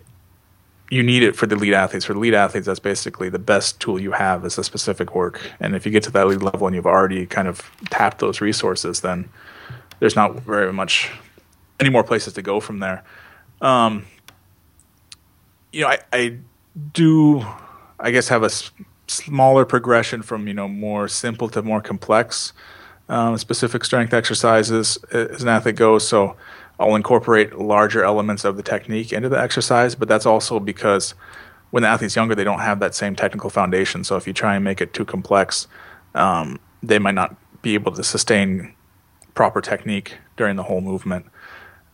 [0.89, 2.06] you need it for the lead athletes.
[2.06, 5.41] For the lead athletes, that's basically the best tool you have is the specific work.
[5.60, 8.41] And if you get to that lead level and you've already kind of tapped those
[8.41, 9.30] resources, then
[9.99, 11.12] there's not very much
[11.80, 13.04] any more places to go from there.
[13.62, 14.06] Um,
[15.71, 16.38] you know, I, I
[16.93, 17.45] do
[17.99, 18.71] I guess, have a s-
[19.08, 22.54] smaller progression from you know more simple to more complex
[23.09, 26.07] um, specific strength exercises as an athlete goes.
[26.07, 26.35] So
[26.79, 31.13] I'll incorporate larger elements of the technique into the exercise, but that's also because
[31.71, 34.03] when the athlete's younger, they don't have that same technical foundation.
[34.03, 35.67] So if you try and make it too complex,
[36.13, 38.73] um, they might not be able to sustain
[39.33, 41.25] proper technique during the whole movement.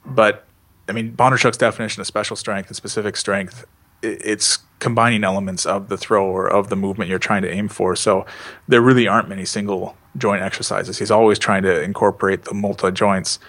[0.05, 0.45] But
[0.87, 3.65] I mean, Bondarchuk's definition of special strength and specific strength,
[4.01, 7.95] it's combining elements of the throw or of the movement you're trying to aim for.
[7.95, 8.25] So
[8.67, 10.97] there really aren't many single joint exercises.
[10.97, 13.39] He's always trying to incorporate the multi joints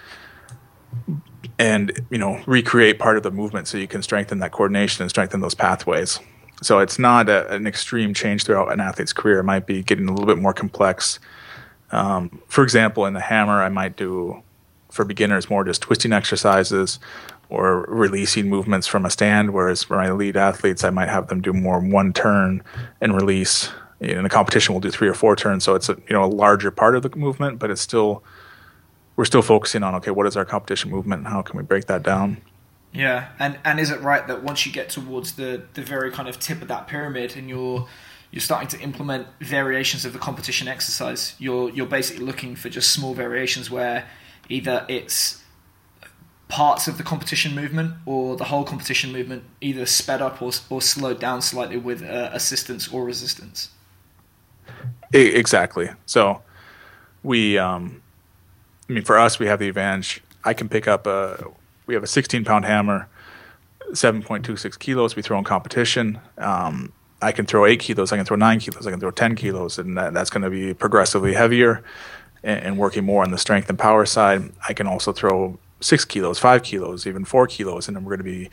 [1.59, 5.09] and you know recreate part of the movement so you can strengthen that coordination and
[5.09, 6.19] strengthen those pathways.
[6.61, 9.39] So it's not a, an extreme change throughout an athlete's career.
[9.39, 11.19] It might be getting a little bit more complex.
[11.91, 14.41] Um, for example, in the hammer, I might do
[14.89, 16.99] for beginners more just twisting exercises
[17.49, 19.51] or releasing movements from a stand.
[19.51, 22.63] Whereas for my elite athletes, I might have them do more one turn
[23.01, 23.69] and release.
[23.99, 26.27] In the competition, we'll do three or four turns, so it's a you know a
[26.27, 28.23] larger part of the movement, but it's still
[29.15, 31.85] we're still focusing on okay, what is our competition movement and how can we break
[31.85, 32.41] that down?
[32.91, 36.29] Yeah, and and is it right that once you get towards the the very kind
[36.29, 37.87] of tip of that pyramid and you're
[38.31, 42.91] you're starting to implement variations of the competition exercise, you're you're basically looking for just
[42.91, 44.07] small variations where
[44.49, 45.42] either it's
[46.53, 50.83] parts of the competition movement or the whole competition movement either sped up or, or
[50.83, 53.69] slowed down slightly with uh, assistance or resistance.
[55.11, 55.89] Exactly.
[56.05, 56.43] So
[57.23, 58.03] we, um,
[58.87, 60.21] I mean, for us, we have the advantage.
[60.43, 61.43] I can pick up a,
[61.87, 63.09] we have a 16 pound hammer,
[63.89, 65.15] 7.26 kilos.
[65.15, 66.19] We throw in competition.
[66.37, 68.11] Um, I can throw eight kilos.
[68.11, 68.85] I can throw nine kilos.
[68.85, 71.83] I can throw 10 kilos, and that, that's going to be progressively heavier
[72.43, 74.51] and, and working more on the strength and power side.
[74.69, 78.25] I can also throw six kilos, five kilos, even four kilos, and then we're going
[78.25, 78.49] to be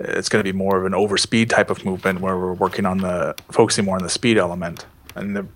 [0.00, 2.98] it's going to be more of an overspeed type of movement where we're working on
[2.98, 4.86] the focusing more on the speed element.
[5.14, 5.46] And the,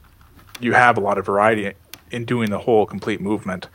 [0.61, 1.73] you have a lot of variety
[2.13, 3.67] in doing the whole complete movement.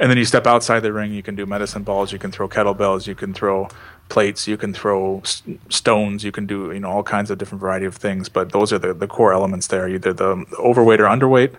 [0.00, 2.48] And then you step outside the ring you can do medicine balls you can throw
[2.48, 3.68] kettlebells you can throw
[4.10, 5.22] plates you can throw
[5.70, 8.74] stones you can do you know all kinds of different variety of things but those
[8.74, 11.56] are the, the core elements there either the overweight or underweight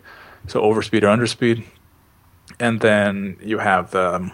[0.48, 1.66] so overspeed or underspeed.
[2.60, 4.32] And then you have the um,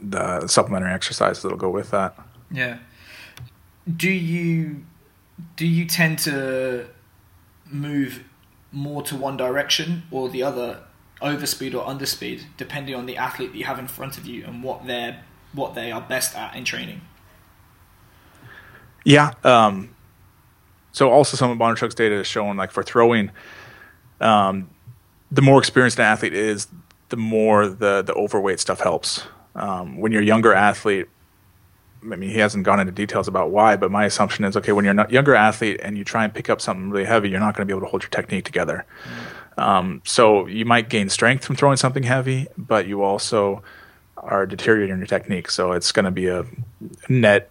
[0.00, 2.16] the supplementary exercises that'll go with that
[2.54, 2.78] yeah.
[3.96, 4.84] Do you
[5.56, 6.86] do you tend to
[7.66, 8.22] move
[8.72, 10.80] more to one direction or the other,
[11.20, 14.62] overspeed or underspeed, depending on the athlete that you have in front of you and
[14.62, 17.00] what they're what they are best at in training?
[19.04, 19.32] Yeah.
[19.42, 19.94] Um,
[20.92, 23.30] so also some of Bondarchuk's data has shown like for throwing,
[24.20, 24.70] um,
[25.30, 26.68] the more experienced an athlete is,
[27.08, 29.24] the more the the overweight stuff helps.
[29.54, 31.06] Um, when you're a younger athlete,
[32.02, 34.84] I mean, he hasn't gone into details about why, but my assumption is okay, when
[34.84, 37.56] you're a younger athlete and you try and pick up something really heavy, you're not
[37.56, 38.84] going to be able to hold your technique together.
[39.56, 39.62] Mm.
[39.62, 43.62] Um, so you might gain strength from throwing something heavy, but you also
[44.16, 45.50] are deteriorating your technique.
[45.50, 46.44] So it's going to be a
[47.08, 47.50] net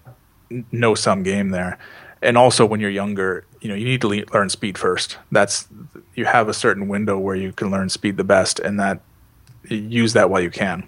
[0.72, 1.78] no sum game there.
[2.22, 5.18] And also, when you're younger, you know you need to le- learn speed first.
[5.32, 5.68] That's
[6.16, 9.02] you have a certain window where you can learn speed the best, and that
[9.68, 10.88] use that while you can.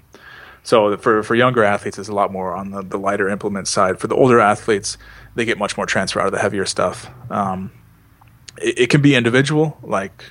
[0.66, 4.00] So for for younger athletes, it's a lot more on the, the lighter implement side.
[4.00, 4.98] For the older athletes,
[5.36, 7.08] they get much more transfer out of the heavier stuff.
[7.30, 7.72] Um,
[8.58, 10.26] it, it, can be individual, like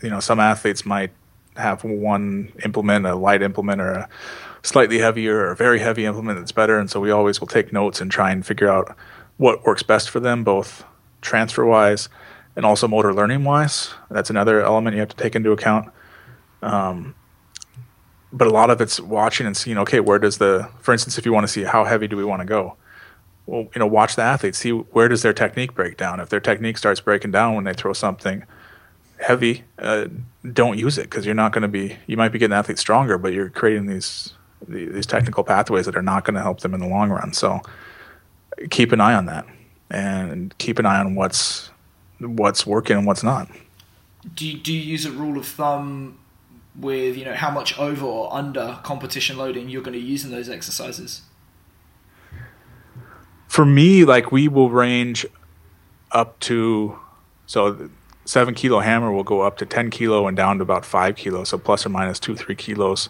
[0.00, 1.10] you know, some athletes might
[1.56, 4.08] have one implement, a light implement, or a
[4.62, 6.78] slightly heavier or very heavy implement that's better.
[6.78, 8.96] And so we always will take notes and try and figure out
[9.36, 10.84] what works best for them, both
[11.22, 12.08] transfer wise
[12.54, 13.94] and also motor learning wise.
[14.10, 15.90] That's another element you have to take into account.
[16.62, 17.16] Um,
[18.32, 21.26] but a lot of it's watching and seeing okay where does the for instance if
[21.26, 22.76] you want to see how heavy do we want to go?
[23.46, 26.20] Well you know watch the athlete see where does their technique break down.
[26.20, 28.44] If their technique starts breaking down when they throw something
[29.18, 30.06] heavy uh,
[30.52, 33.16] don't use it because you're not going to be you might be getting athletes stronger
[33.18, 34.34] but you're creating these
[34.68, 37.32] these technical pathways that are not going to help them in the long run.
[37.32, 37.60] So
[38.70, 39.46] keep an eye on that
[39.90, 41.70] and keep an eye on what's
[42.18, 43.48] what's working and what's not.
[44.34, 46.18] Do you, do you use a rule of thumb
[46.78, 50.30] with you know how much over or under competition loading you're going to use in
[50.30, 51.22] those exercises?
[53.48, 55.26] For me, like we will range
[56.10, 56.98] up to
[57.46, 57.90] so
[58.24, 61.50] seven kilo hammer will go up to ten kilo and down to about five kilos,
[61.50, 63.08] so plus or minus two three kilos.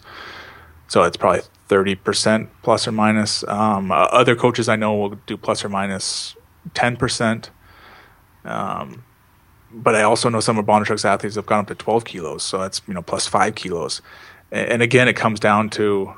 [0.89, 3.45] So it's probably thirty percent plus or minus.
[3.49, 6.37] Um, uh, other coaches I know will do plus or minus
[6.75, 7.51] ten percent.
[8.45, 9.05] Um,
[9.73, 12.59] but I also know some of Bondarchuk's athletes have gone up to 12 kilos, so
[12.59, 14.03] that's you know plus five kilos.
[14.51, 16.13] And again, it comes down to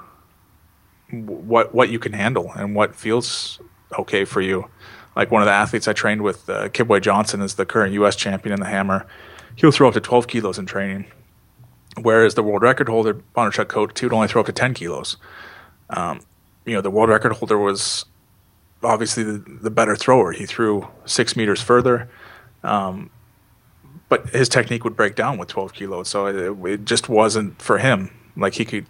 [1.11, 3.61] what what you can handle and what feels
[3.99, 4.69] okay for you.
[5.17, 8.17] Like one of the athletes I trained with, uh, Johnson, is the current U.S.
[8.17, 9.07] champion in the hammer.
[9.55, 11.07] He'll throw up to 12 kilos in training,
[12.03, 15.17] whereas the world record holder Bondarchuk Coates he would only throw up to 10 kilos.
[15.91, 16.21] Um,
[16.65, 18.05] you know, the world record holder was
[18.83, 20.33] obviously the, the better thrower.
[20.33, 22.09] He threw six meters further.
[22.65, 23.11] Um,
[24.15, 27.79] but his technique would break down with 12 kilos, so it, it, just wasn't for
[27.79, 28.11] him.
[28.37, 28.87] Like he could,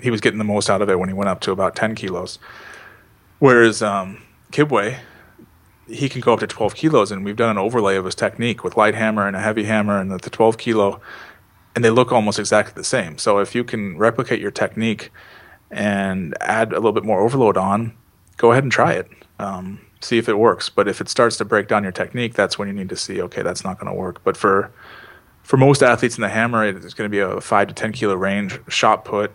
[0.00, 1.96] he was getting the most out of it when he went up to about 10
[1.96, 2.38] kilos.
[3.40, 4.22] Whereas um,
[4.52, 5.00] Kibwe,
[5.88, 8.62] he can go up to 12 kilos, and we've done an overlay of his technique
[8.62, 11.00] with light hammer and a heavy hammer and the, the 12 kilo,
[11.74, 13.18] and they look almost exactly the same.
[13.18, 15.10] So if you can replicate your technique
[15.72, 17.96] and add a little bit more overload on,
[18.36, 19.10] go ahead and try it.
[19.40, 20.68] Um, see if it works.
[20.68, 23.20] But if it starts to break down your technique, that's when you need to see,
[23.22, 24.22] okay, that's not going to work.
[24.24, 24.72] But for
[25.42, 28.14] for most athletes in the hammer, it's going to be a five to ten kilo
[28.14, 29.32] range shot put.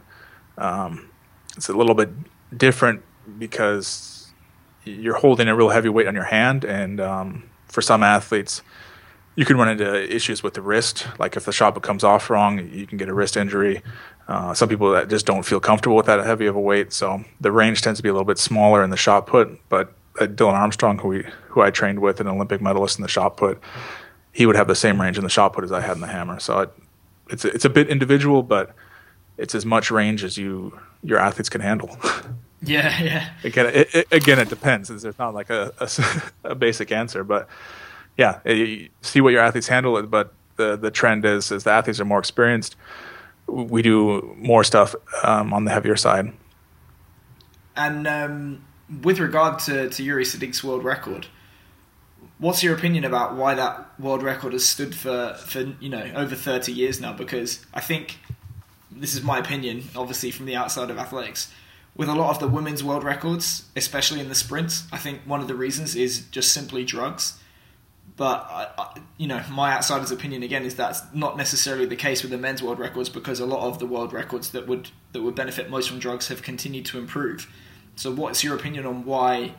[0.58, 1.10] Um,
[1.58, 2.10] it's a little bit
[2.56, 3.02] different
[3.40, 4.32] because
[4.84, 8.62] you're holding a real heavy weight on your hand, and um, for some athletes,
[9.36, 11.08] you can run into issues with the wrist.
[11.18, 13.82] Like if the shot put comes off wrong, you can get a wrist injury.
[14.28, 17.24] Uh, some people that just don't feel comfortable with that heavy of a weight, so
[17.42, 20.54] the range tends to be a little bit smaller in the shot put, but Dylan
[20.54, 23.62] Armstrong, who we who I trained with, an Olympic medalist in the shot put,
[24.32, 26.08] he would have the same range in the shot put as I had in the
[26.08, 26.40] hammer.
[26.40, 26.74] So it,
[27.30, 28.76] it's a, it's a bit individual, but
[29.38, 31.98] it's as much range as you your athletes can handle.
[32.66, 33.30] Yeah, yeah.
[33.44, 34.88] Again, it, it, again, it depends.
[34.88, 35.90] There's not like a, a,
[36.52, 37.50] a basic answer, but
[38.18, 39.98] yeah, you see what your athletes handle.
[39.98, 42.76] It, but the the trend is as the athletes are more experienced,
[43.48, 46.32] we do more stuff um, on the heavier side.
[47.76, 48.66] And um,
[49.02, 51.28] with regard to, to Yuri Sedykh's world record,
[52.40, 56.36] what's your opinion about why that world record has stood for, for you know over
[56.36, 57.14] 30 years now?
[57.14, 58.20] Because I think
[58.92, 61.52] this is my opinion, obviously from the outside of athletics.
[61.96, 65.42] With a lot of the women's world records, especially in the sprints, I think one
[65.42, 67.40] of the reasons is just simply drugs.
[68.16, 72.22] But I, I, you know, my outsider's opinion again is that's not necessarily the case
[72.22, 75.22] with the men's world records because a lot of the world records that would that
[75.22, 77.48] would benefit most from drugs have continued to improve.
[77.96, 79.54] So, what's your opinion on why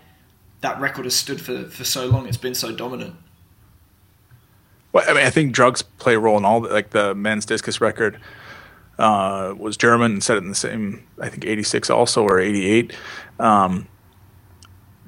[0.61, 2.26] that record has stood for, for so long?
[2.26, 3.16] It's been so dominant.
[4.93, 6.61] Well, I mean, I think drugs play a role in all.
[6.61, 8.18] That like the men's discus record
[8.99, 12.93] uh, was German and set it in the same, I think, '86 also or '88.
[13.39, 13.89] Um,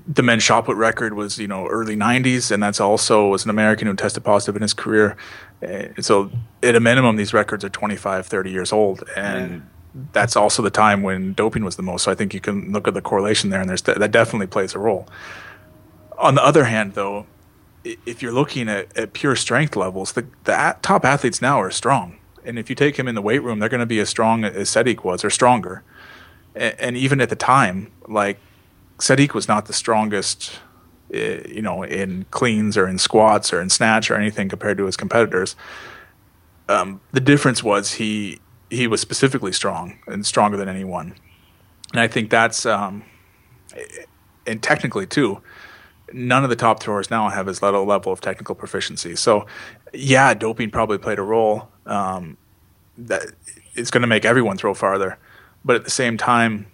[0.08, 3.50] the men's shot put record was you know early 90s and that's also was an
[3.50, 5.16] american who tested positive in his career
[5.60, 6.30] and so
[6.62, 9.75] at a minimum these records are 25 30 years old and yeah
[10.12, 12.04] that's also the time when doping was the most.
[12.04, 14.74] So I think you can look at the correlation there, and there's that definitely plays
[14.74, 15.08] a role.
[16.18, 17.26] On the other hand, though,
[17.84, 22.16] if you're looking at, at pure strength levels, the, the top athletes now are strong.
[22.44, 24.44] And if you take him in the weight room, they're going to be as strong
[24.44, 25.82] as Sedykh was, or stronger.
[26.54, 28.38] And, and even at the time, like
[28.98, 30.60] Sedykh was not the strongest,
[31.10, 34.96] you know, in cleans or in squats or in snatch or anything compared to his
[34.96, 35.56] competitors.
[36.68, 38.40] Um, the difference was he
[38.70, 41.14] he was specifically strong and stronger than anyone.
[41.92, 43.04] And I think that's, um,
[44.46, 45.40] and technically too,
[46.12, 49.16] none of the top throwers now have his level level of technical proficiency.
[49.16, 49.46] So,
[49.92, 51.68] yeah, doping probably played a role.
[51.86, 52.36] Um,
[52.98, 53.26] that
[53.74, 55.18] it's going to make everyone throw farther,
[55.64, 56.66] but at the same time,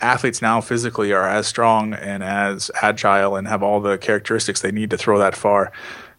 [0.00, 4.72] athletes now physically are as strong and as agile and have all the characteristics they
[4.72, 5.72] need to throw that far.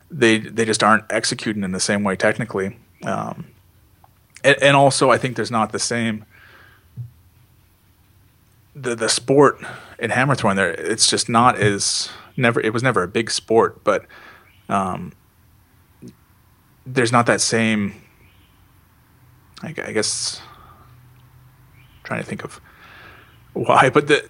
[0.09, 2.77] They they just aren't executing in the same way technically.
[3.03, 3.47] Um,
[4.43, 6.25] and, and also I think there's not the same
[8.75, 9.59] the the sport
[9.99, 13.83] in hammer throwing there it's just not as never it was never a big sport
[13.83, 14.05] but
[14.69, 15.13] um,
[16.85, 17.93] there's not that same
[19.63, 20.41] I, I guess
[22.03, 22.61] trying to think of
[23.53, 24.29] why but the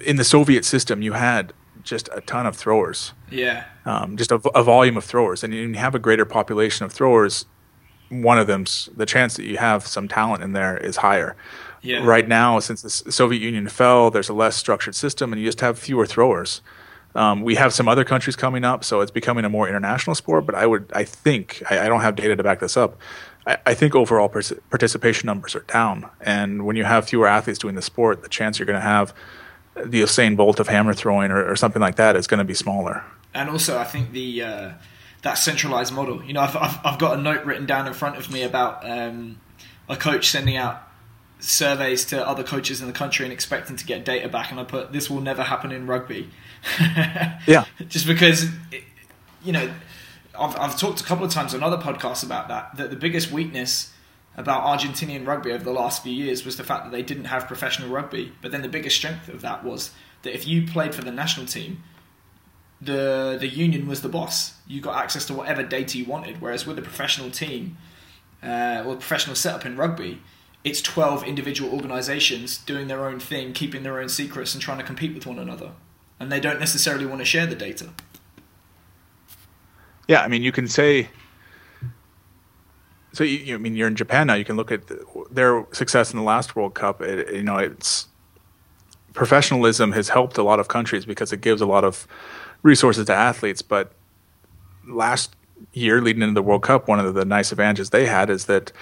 [0.00, 1.52] in the Soviet system you had
[1.82, 3.12] just a ton of throwers.
[3.30, 3.64] Yeah.
[3.84, 7.46] Um, just a, a volume of throwers and you have a greater population of throwers
[8.12, 11.34] one of them's the chance that you have some talent in there is higher.
[11.80, 12.04] Yeah.
[12.04, 15.60] Right now, since the Soviet Union fell, there's a less structured system, and you just
[15.60, 16.60] have fewer throwers.
[17.14, 20.46] Um, we have some other countries coming up, so it's becoming a more international sport.
[20.46, 22.98] But I would, I think, I, I don't have data to back this up.
[23.46, 27.74] I, I think overall participation numbers are down, and when you have fewer athletes doing
[27.74, 29.12] the sport, the chance you're going to have
[29.74, 32.54] the Usain Bolt of hammer throwing or, or something like that is going to be
[32.54, 33.02] smaller.
[33.34, 34.70] And also, I think the uh,
[35.22, 36.22] that centralized model.
[36.24, 38.88] You know, I've, I've, I've, got a note written down in front of me about
[38.88, 39.40] um,
[39.88, 40.82] a coach sending out
[41.38, 44.64] surveys to other coaches in the country and expecting to get data back, and I
[44.64, 46.28] put this will never happen in rugby.
[47.46, 48.84] yeah, just because it,
[49.44, 49.72] you know,
[50.38, 52.76] I've, I've talked a couple of times on other podcasts about that.
[52.76, 53.92] That the biggest weakness
[54.36, 57.46] about Argentinian rugby over the last few years was the fact that they didn't have
[57.46, 58.32] professional rugby.
[58.40, 59.90] But then the biggest strength of that was
[60.22, 61.82] that if you played for the national team
[62.82, 64.54] the the union was the boss.
[64.66, 66.40] You got access to whatever data you wanted.
[66.40, 67.76] Whereas with a professional team
[68.42, 70.20] uh, or professional setup in rugby,
[70.64, 74.84] it's 12 individual organizations doing their own thing, keeping their own secrets, and trying to
[74.84, 75.72] compete with one another.
[76.18, 77.90] And they don't necessarily want to share the data.
[80.08, 81.08] Yeah, I mean, you can say.
[83.12, 84.34] So you, you I mean, you're in Japan now.
[84.34, 84.90] You can look at
[85.30, 87.00] their success in the last World Cup.
[87.00, 88.08] It, you know, it's
[89.12, 92.06] professionalism has helped a lot of countries because it gives a lot of
[92.62, 93.62] resources to athletes.
[93.62, 93.92] But
[94.86, 95.34] last
[95.72, 98.72] year, leading into the World Cup, one of the nice advantages they had is that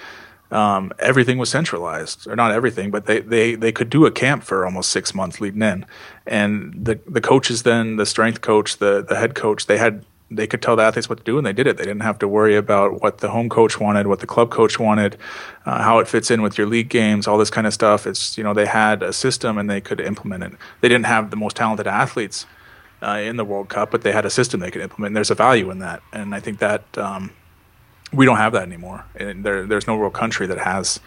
[0.51, 4.43] um, everything was centralized, or not everything, but they, they, they could do a camp
[4.43, 5.85] for almost six months leading in,
[6.27, 10.47] and the the coaches then, the strength coach, the the head coach, they had they
[10.47, 11.77] could tell the athletes what to do, and they did it.
[11.77, 14.77] They didn't have to worry about what the home coach wanted, what the club coach
[14.79, 15.17] wanted,
[15.65, 18.05] uh, how it fits in with your league games, all this kind of stuff.
[18.05, 20.53] It's you know they had a system and they could implement it.
[20.81, 22.45] They didn't have the most talented athletes
[23.01, 25.09] uh, in the World Cup, but they had a system they could implement.
[25.09, 26.97] And there's a value in that, and I think that.
[26.97, 27.31] Um,
[28.13, 29.05] we don't have that anymore.
[29.15, 30.99] And there, there's no real country that has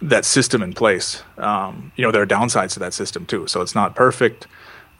[0.00, 1.22] that system in place.
[1.38, 3.46] Um, you know, there are downsides to that system too.
[3.46, 4.46] So it's not perfect.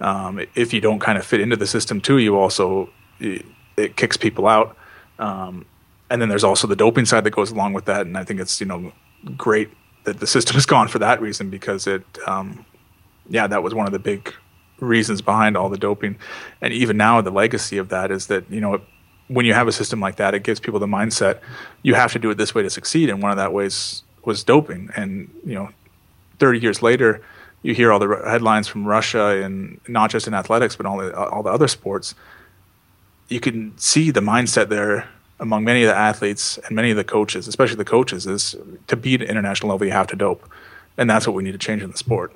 [0.01, 2.91] Um, if you don't kind of fit into the system too, you also
[3.21, 3.45] it,
[3.77, 4.77] it kicks people out.
[5.19, 5.67] Um,
[6.11, 8.07] and then there's also the doping side that goes along with that.
[8.07, 8.93] And I think it's you know
[9.37, 9.71] great
[10.05, 12.65] that the system is gone for that reason because it, um,
[13.29, 14.33] yeah, that was one of the big
[14.81, 16.17] reasons behind all the doping.
[16.61, 18.81] And even now, the legacy of that is that you know.
[19.31, 21.41] When you have a system like that, it gives people the mindset
[21.83, 23.11] you have to do it this way to succeed.
[23.11, 24.89] And one of that ways was doping.
[24.97, 25.69] And you know,
[26.39, 27.23] 30 years later,
[27.63, 31.15] you hear all the headlines from Russia and not just in athletics, but all the
[31.15, 32.15] uh, all the other sports.
[33.29, 35.09] You can see the mindset there
[35.41, 38.57] among many of the athletes and many of the coaches, especially the coaches, is
[38.87, 40.49] to beat international level, you have to dope,
[40.97, 42.33] and that's what we need to change in the sport.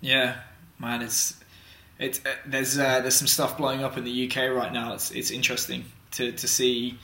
[0.00, 0.40] Yeah,
[0.78, 1.34] man, it's
[2.00, 4.94] it's uh, there's uh, there's some stuff blowing up in the UK right now.
[4.94, 6.98] It's it's interesting to, to see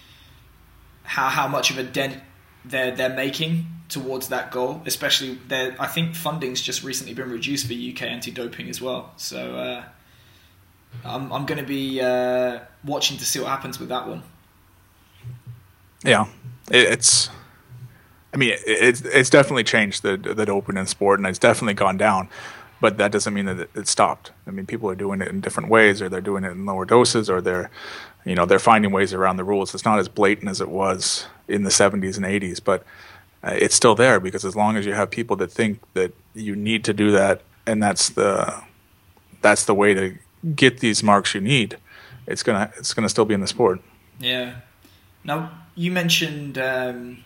[1.02, 2.18] how how much of a dent
[2.64, 4.82] they're they're making towards that goal.
[4.86, 9.12] Especially, there I think funding's just recently been reduced for UK anti-doping as well.
[9.18, 9.84] So uh,
[11.04, 14.22] I'm I'm going to be uh, watching to see what happens with that one.
[16.02, 16.26] Yeah,
[16.70, 17.28] it's.
[18.32, 21.98] I mean, it's it's definitely changed the the doping in sport, and it's definitely gone
[21.98, 22.30] down.
[22.80, 24.32] But that doesn't mean that it stopped.
[24.46, 26.84] I mean, people are doing it in different ways, or they're doing it in lower
[26.84, 27.70] doses, or they're
[28.24, 29.74] you know they're finding ways around the rules.
[29.74, 32.84] It's not as blatant as it was in the 70s and 80s, but
[33.42, 36.56] uh, it's still there because as long as you have people that think that you
[36.56, 38.62] need to do that, and that's the
[39.40, 40.18] that's the way to
[40.54, 41.78] get these marks you need,
[42.26, 43.80] it's gonna it's gonna still be in the sport.
[44.18, 44.56] Yeah.
[45.24, 47.24] Now you mentioned um,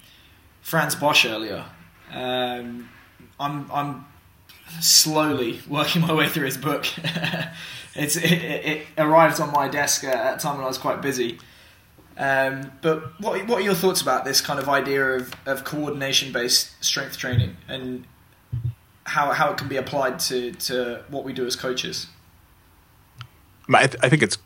[0.60, 1.64] Frans Bosch earlier.
[2.12, 2.88] Um,
[3.38, 4.04] I'm I'm
[4.80, 6.86] slowly working my way through his book.
[7.94, 11.38] it's it, it, arrived on my desk at a time when I was quite busy.
[12.16, 16.32] Um, but what what are your thoughts about this kind of idea of, of coordination
[16.32, 18.04] based strength training and
[19.04, 22.06] how how it can be applied to, to what we do as coaches?
[23.72, 24.38] I, th- I think it's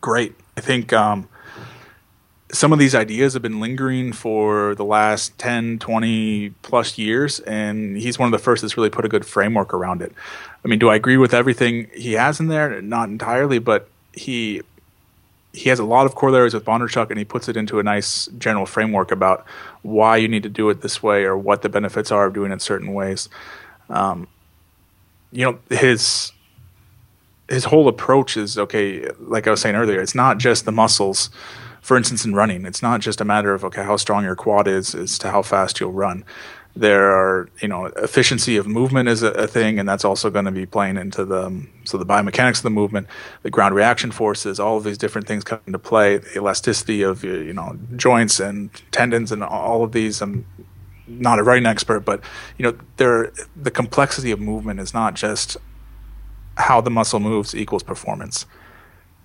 [0.00, 0.34] great.
[0.56, 1.28] I think um,
[2.52, 7.96] some of these ideas have been lingering for the last 10, 20 plus years, and
[7.96, 10.12] he's one of the first that's really put a good framework around it.
[10.64, 12.80] I mean, do I agree with everything he has in there?
[12.82, 14.62] Not entirely, but he
[15.52, 18.26] he has a lot of corollaries with Bondarchuk, and he puts it into a nice
[18.38, 19.46] general framework about
[19.82, 22.52] why you need to do it this way or what the benefits are of doing
[22.52, 23.30] it certain ways.
[23.88, 24.28] Um,
[25.32, 26.32] you know, his
[27.48, 29.08] his whole approach is okay.
[29.18, 31.30] Like I was saying earlier, it's not just the muscles
[31.86, 34.66] for instance, in running, it's not just a matter of okay how strong your quad
[34.66, 36.24] is as to how fast you'll run.
[36.74, 40.46] There are you know efficiency of movement is a, a thing, and that's also going
[40.46, 43.06] to be playing into the um, so the biomechanics of the movement,
[43.44, 46.16] the ground reaction forces, all of these different things come into play.
[46.16, 50.20] The elasticity of you know joints and tendons and all of these.
[50.20, 50.44] I'm
[51.06, 52.20] not a running expert, but
[52.58, 55.56] you know there the complexity of movement is not just
[56.56, 58.44] how the muscle moves equals performance,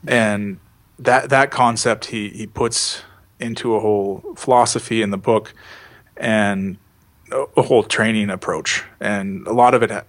[0.06, 0.60] and
[1.02, 3.04] that that concept he he puts
[3.40, 5.54] into a whole philosophy in the book
[6.16, 6.78] and
[7.32, 8.84] a whole training approach.
[9.00, 10.06] And a lot of it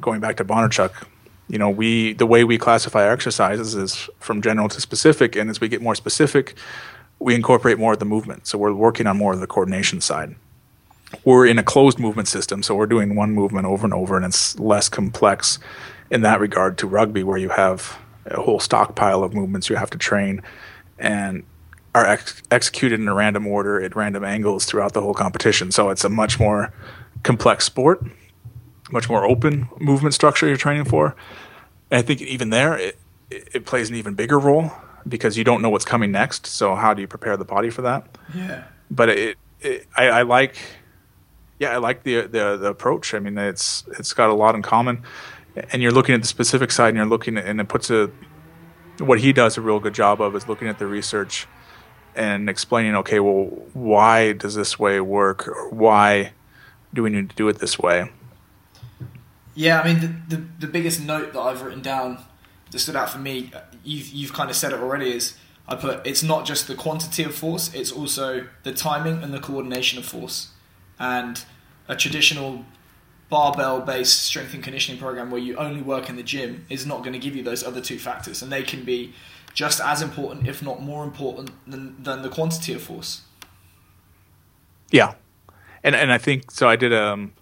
[0.00, 0.92] going back to Bondarchuk
[1.48, 5.36] you know we the way we classify our exercises is from general to specific.
[5.36, 6.56] And as we get more specific
[7.20, 8.46] we incorporate more of the movement.
[8.46, 10.36] So we're working on more of the coordination side.
[11.24, 14.24] We're in a closed movement system so we're doing one movement over and over and
[14.24, 15.58] it's less complex
[16.10, 17.98] in that regard to rugby where you have
[18.30, 20.42] a whole stockpile of movements you have to train
[20.98, 21.44] and
[21.94, 25.70] are ex- executed in a random order at random angles throughout the whole competition.
[25.70, 26.72] So it's a much more
[27.22, 28.04] complex sport,
[28.90, 31.16] much more open movement structure you're training for.
[31.90, 32.98] And I think even there, it,
[33.30, 34.70] it, plays an even bigger role
[35.06, 36.46] because you don't know what's coming next.
[36.46, 38.06] So how do you prepare the body for that?
[38.34, 38.64] Yeah.
[38.90, 40.56] But it, it I, I like,
[41.58, 43.14] yeah, I like the, the the approach.
[43.14, 45.02] I mean, it's it's got a lot in common,
[45.72, 48.10] and you're looking at the specific side, and you're looking at, and it puts a
[48.98, 51.46] what he does a real good job of is looking at the research
[52.16, 56.32] and explaining, okay, well, why does this way work, or why
[56.92, 58.10] do we need to do it this way?
[59.54, 62.24] Yeah, I mean, the, the, the biggest note that I've written down
[62.70, 63.52] that stood out for me,
[63.84, 65.36] you've, you've kind of said it already, is
[65.68, 69.40] I put it's not just the quantity of force, it's also the timing and the
[69.40, 70.48] coordination of force.
[70.98, 71.44] And
[71.86, 72.64] a traditional
[73.28, 77.00] barbell based strength and conditioning program where you only work in the gym is not
[77.00, 79.12] going to give you those other two factors, and they can be
[79.54, 83.22] just as important, if not more important, than, than the quantity of force.
[84.90, 85.14] Yeah,
[85.82, 86.68] and and I think so.
[86.68, 87.32] I did a um,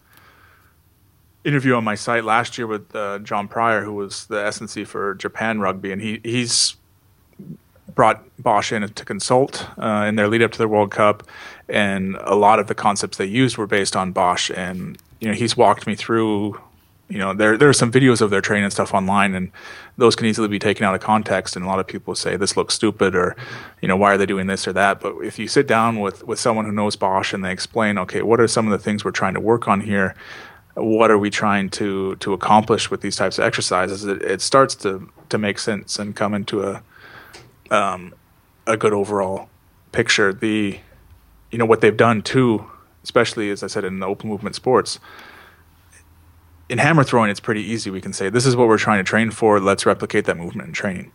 [1.45, 5.15] interview on my site last year with uh, John Pryor, who was the S&C for
[5.15, 6.77] Japan Rugby, and he he's
[7.95, 11.23] brought Bosch in to consult uh, in their lead up to the World Cup,
[11.69, 14.51] and a lot of the concepts they used were based on Bosch.
[14.51, 16.61] And you know, he's walked me through.
[17.09, 19.53] You know, there there are some videos of their training and stuff online, and
[19.97, 21.55] those can easily be taken out of context.
[21.55, 23.37] And a lot of people say this looks stupid, or
[23.81, 25.01] you know, why are they doing this or that?
[25.01, 28.23] But if you sit down with with someone who knows Bosch and they explain, okay,
[28.23, 30.17] what are some of the things we're trying to work on here?
[30.75, 34.05] What are we trying to to accomplish with these types of exercises?
[34.05, 36.83] It, it starts to to make sense and come into a
[37.71, 38.15] um,
[38.67, 39.49] a good overall
[39.93, 40.33] picture.
[40.33, 40.81] The
[41.51, 42.69] you know what they've done too,
[43.07, 44.99] especially as I said in the open movement sports.
[46.69, 47.89] In hammer throwing, it's pretty easy.
[47.89, 49.61] We can say this is what we're trying to train for.
[49.61, 51.13] Let's replicate that movement in training.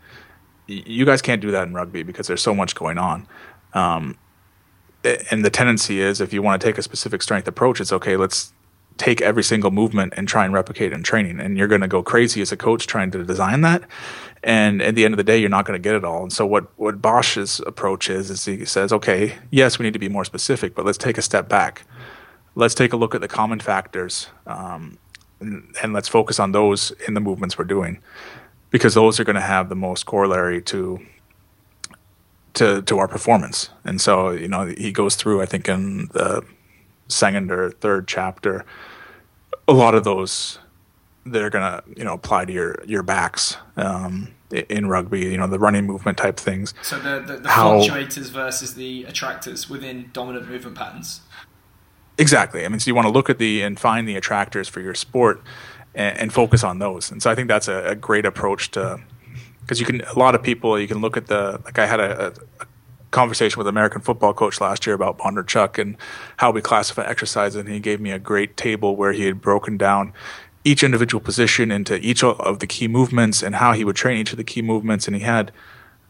[0.68, 3.28] You guys can't do that in rugby because there's so much going on.
[3.74, 4.18] Um,
[5.04, 8.16] and the tendency is, if you want to take a specific strength approach, it's okay.
[8.16, 8.54] Let's
[9.02, 11.40] take every single movement and try and replicate in training.
[11.40, 13.82] And you're going to go crazy as a coach trying to design that.
[14.44, 16.22] And at the end of the day, you're not going to get it all.
[16.22, 20.00] And so what, what Bosch's approach is, is he says, okay, yes, we need to
[20.00, 21.84] be more specific, but let's take a step back.
[22.54, 25.00] Let's take a look at the common factors um,
[25.40, 28.04] and, and let's focus on those in the movements we're doing
[28.70, 31.00] because those are going to have the most corollary to
[32.54, 33.70] to to our performance.
[33.86, 36.44] And so, you know, he goes through I think in the
[37.08, 38.66] second or third chapter
[39.68, 40.60] a lot of those
[41.26, 44.30] they're gonna you know apply to your your backs um,
[44.70, 45.20] in rugby.
[45.20, 46.74] You know the running movement type things.
[46.82, 51.22] So the the, the How, fluctuators versus the attractors within dominant movement patterns.
[52.18, 52.66] Exactly.
[52.66, 54.94] I mean, so you want to look at the and find the attractors for your
[54.94, 55.42] sport
[55.96, 57.12] and, and focus on those.
[57.12, 59.00] And so I think that's a, a great approach to
[59.62, 62.00] because you can a lot of people you can look at the like I had
[62.00, 62.66] a, a
[63.12, 65.98] conversation with American football coach last year about Bondarchuk and
[66.38, 69.78] how we classify exercise, and he gave me a great table where he had broken
[69.78, 70.14] down
[70.64, 74.32] each individual position into each of the key movements and how he would train each
[74.32, 75.08] of the key movements.
[75.08, 75.52] And he had,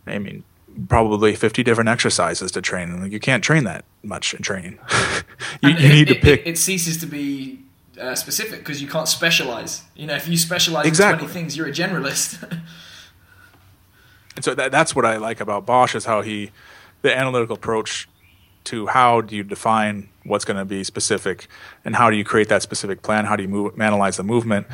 [0.05, 0.43] I mean,
[0.87, 2.89] probably 50 different exercises to train.
[2.89, 4.77] And you can't train that much in training.
[5.61, 6.41] you, you, need to pick.
[6.41, 7.59] It, it, ceases to be
[7.99, 9.83] uh, specific because you can't specialize.
[9.95, 11.25] You know, if you specialize exactly.
[11.25, 12.41] in 20 things, you're a generalist.
[14.35, 16.51] and so that, that's what I like about Bosch is how he,
[17.01, 18.07] the analytical approach
[18.65, 21.47] to how do you define what's going to be specific
[21.83, 23.25] and how do you create that specific plan?
[23.25, 24.67] How do you move, analyze the movement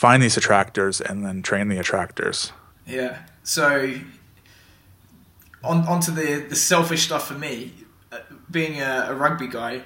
[0.00, 2.52] find these attractors and then train the attractors?
[2.86, 3.18] Yeah.
[3.42, 3.94] So
[5.62, 7.74] on onto the the selfish stuff for me
[8.10, 8.20] uh,
[8.50, 9.82] being a, a rugby guy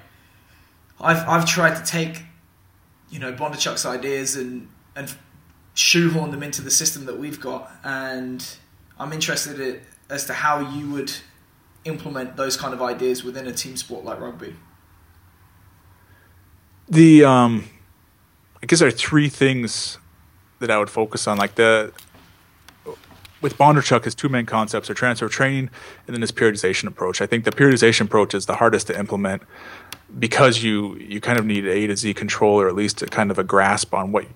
[1.00, 2.22] I've I've tried to take
[3.10, 5.12] you know Bondarchuk's ideas and and
[5.74, 8.56] shoehorn them into the system that we've got and
[8.96, 11.12] I'm interested in, as to how you would
[11.84, 14.54] implement those kind of ideas within a team sport like rugby?
[16.88, 17.68] The um,
[18.62, 19.98] I guess there are three things
[20.60, 21.38] that I would focus on.
[21.38, 21.92] Like the
[23.40, 25.68] with Bondarchuk, his two main concepts are transfer training
[26.06, 27.20] and then this periodization approach.
[27.20, 29.42] I think the periodization approach is the hardest to implement
[30.18, 33.30] because you you kind of need A to Z control or at least a kind
[33.30, 34.26] of a grasp on what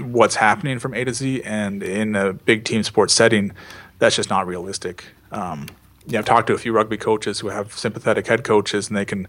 [0.00, 1.42] what's happening from A to Z.
[1.44, 3.52] And in a big team sports setting,
[3.98, 5.04] that's just not realistic.
[5.32, 5.66] Um,
[6.08, 8.96] you know, I've talked to a few rugby coaches who have sympathetic head coaches, and
[8.96, 9.28] they can,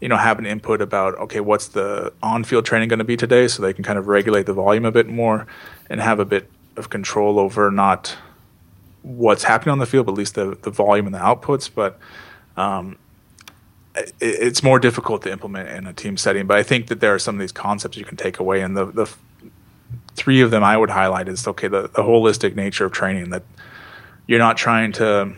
[0.00, 3.48] you know, have an input about okay, what's the on-field training going to be today,
[3.48, 5.46] so they can kind of regulate the volume a bit more
[5.88, 8.16] and have a bit of control over not
[9.02, 11.70] what's happening on the field, but at least the the volume and the outputs.
[11.74, 11.98] But
[12.54, 12.98] um,
[13.96, 16.46] it, it's more difficult to implement in a team setting.
[16.46, 18.76] But I think that there are some of these concepts you can take away, and
[18.76, 19.10] the the
[20.16, 23.42] three of them I would highlight is okay the, the holistic nature of training that
[24.26, 25.34] you're not trying to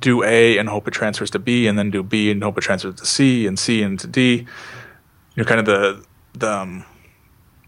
[0.00, 2.62] do A and hope it transfers to B, and then do B and hope it
[2.62, 4.46] transfers to C, and C into D.
[5.34, 6.04] You're kind of the
[6.34, 6.84] the um,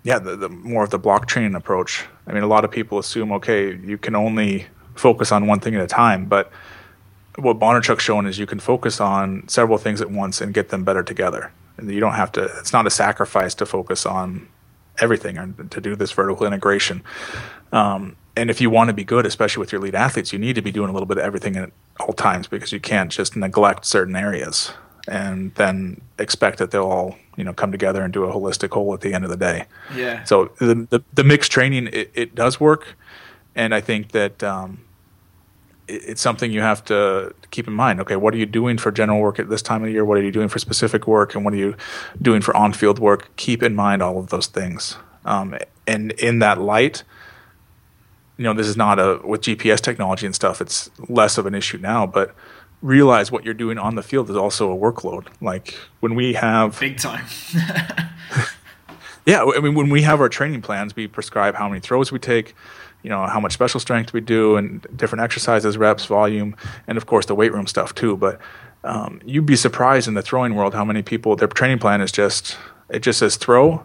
[0.03, 2.05] yeah, the, the more of the blockchain approach.
[2.29, 5.75] I mean, a lot of people assume, okay, you can only focus on one thing
[5.75, 6.51] at a time, but
[7.37, 10.85] what Bondarchuk's shown is you can focus on several things at once and get them
[10.85, 11.53] better together.
[11.77, 12.45] And you don't have to.
[12.59, 14.49] It's not a sacrifice to focus on
[14.99, 17.03] everything and to do this vertical integration.
[17.73, 20.55] Um, and if you want to be good, especially with your lead athletes, you need
[20.55, 23.35] to be doing a little bit of everything at all times because you can't just
[23.35, 24.73] neglect certain areas
[25.09, 28.93] and then expect that they'll all you know come together and do a holistic whole
[28.95, 29.67] at the end of the day.
[29.95, 30.25] Yeah.
[30.25, 32.97] So the the, the mixed training it, it does work,
[33.55, 34.85] and I think that um,
[35.87, 38.01] it, it's something you have to keep in mind.
[38.01, 40.05] Okay, what are you doing for general work at this time of the year?
[40.05, 41.77] What are you doing for specific work, and what are you
[42.21, 43.35] doing for on field work?
[43.37, 45.57] Keep in mind all of those things, um,
[45.87, 47.05] and in that light.
[48.37, 50.61] You know, this is not a with GPS technology and stuff.
[50.61, 52.35] It's less of an issue now, but
[52.83, 55.27] realize what you're doing on the field is also a workload.
[55.41, 57.27] Like when we have big time.
[59.27, 62.19] yeah, I mean when we have our training plans, we prescribe how many throws we
[62.19, 62.55] take,
[63.03, 66.57] you know, how much special strength we do, and different exercises, reps, volume,
[66.87, 68.17] and of course the weight room stuff too.
[68.17, 68.41] But
[68.85, 72.13] um, you'd be surprised in the throwing world how many people their training plan is
[72.13, 72.57] just
[72.89, 73.85] it just says throw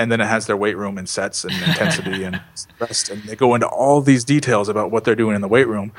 [0.00, 2.40] and then it has their weight room and sets and intensity and
[2.80, 5.68] rest and they go into all these details about what they're doing in the weight
[5.68, 5.92] room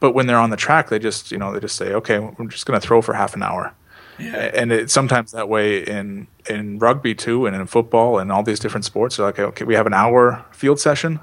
[0.00, 2.46] but when they're on the track, they just you know they just say, okay, we're
[2.46, 3.74] just going to throw for half an hour.
[4.18, 4.50] Yeah.
[4.54, 8.60] And it's sometimes that way in in rugby too, and in football, and all these
[8.60, 9.16] different sports.
[9.16, 11.20] They're like, okay, we have an hour field session,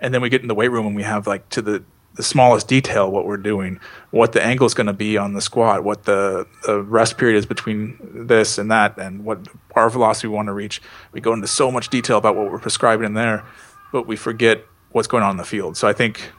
[0.00, 1.84] and then we get in the weight room and we have like to the
[2.16, 3.78] the smallest detail what we're doing,
[4.10, 7.36] what the angle is going to be on the squat, what the, the rest period
[7.36, 10.80] is between this and that, and what power velocity we want to reach.
[11.12, 13.44] We go into so much detail about what we're prescribing in there,
[13.92, 15.76] but we forget what's going on in the field.
[15.76, 16.32] So I think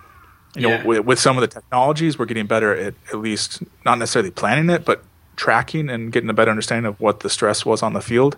[0.56, 0.82] you yeah.
[0.82, 4.32] know, with, with, some of the technologies, we're getting better at at least not necessarily
[4.32, 5.04] planning it, but
[5.36, 8.36] tracking and getting a better understanding of what the stress was on the field.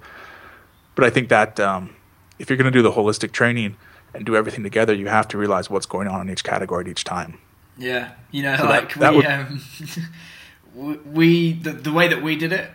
[0.96, 1.96] But I think that um,
[2.38, 3.78] if you're going to do the holistic training
[4.14, 6.88] and do everything together, you have to realize what's going on in each category at
[6.90, 7.40] each time.
[7.78, 9.26] Yeah, you know, so like that, that we, would...
[9.26, 12.70] um, we the, the way that we did it,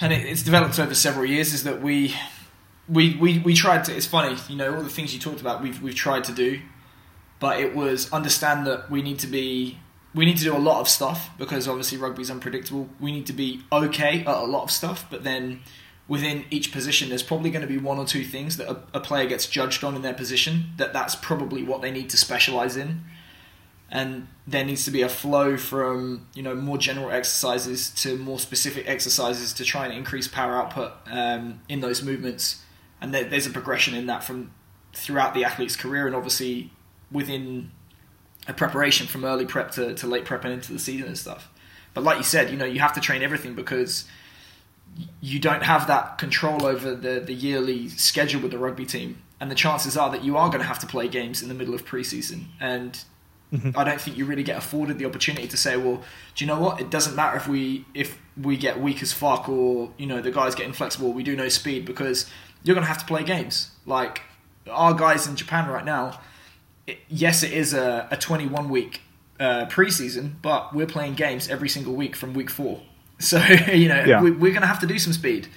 [0.00, 2.14] and it, it's developed over several years, is that we
[2.88, 3.96] we, we, we tried to.
[3.96, 6.60] It's funny, you know, all the things you talked about, we've we've tried to do
[7.38, 9.78] but it was understand that we need to be
[10.14, 12.88] we need to do a lot of stuff because obviously rugby's unpredictable.
[12.98, 15.60] We need to be okay at a lot of stuff, but then
[16.08, 19.00] within each position, there's probably going to be one or two things that a, a
[19.00, 20.70] player gets judged on in their position.
[20.76, 23.02] That that's probably what they need to specialize in,
[23.90, 28.38] and there needs to be a flow from you know more general exercises to more
[28.38, 32.62] specific exercises to try and increase power output um, in those movements.
[33.00, 34.52] And there, there's a progression in that from
[34.94, 36.72] throughout the athlete's career, and obviously
[37.10, 37.70] within
[38.48, 41.48] a preparation from early prep to, to late prep and into the season and stuff.
[41.94, 44.06] But like you said, you know, you have to train everything because
[45.20, 49.22] you don't have that control over the, the yearly schedule with the rugby team.
[49.40, 51.54] And the chances are that you are going to have to play games in the
[51.54, 52.46] middle of preseason.
[52.58, 52.98] And
[53.52, 53.70] mm-hmm.
[53.76, 56.02] I don't think you really get afforded the opportunity to say, well,
[56.34, 56.80] do you know what?
[56.80, 60.30] It doesn't matter if we if we get weak as fuck or you know the
[60.30, 61.12] guys get inflexible.
[61.12, 62.30] We do no speed because
[62.62, 63.72] you're going to have to play games.
[63.84, 64.22] Like
[64.70, 66.18] our guys in Japan right now,
[66.86, 69.02] it, yes, it is a, a 21 week
[69.38, 72.80] uh, preseason, but we're playing games every single week from week four.
[73.18, 73.38] So
[73.72, 74.22] you know yeah.
[74.22, 75.48] we, are going to have to do some speed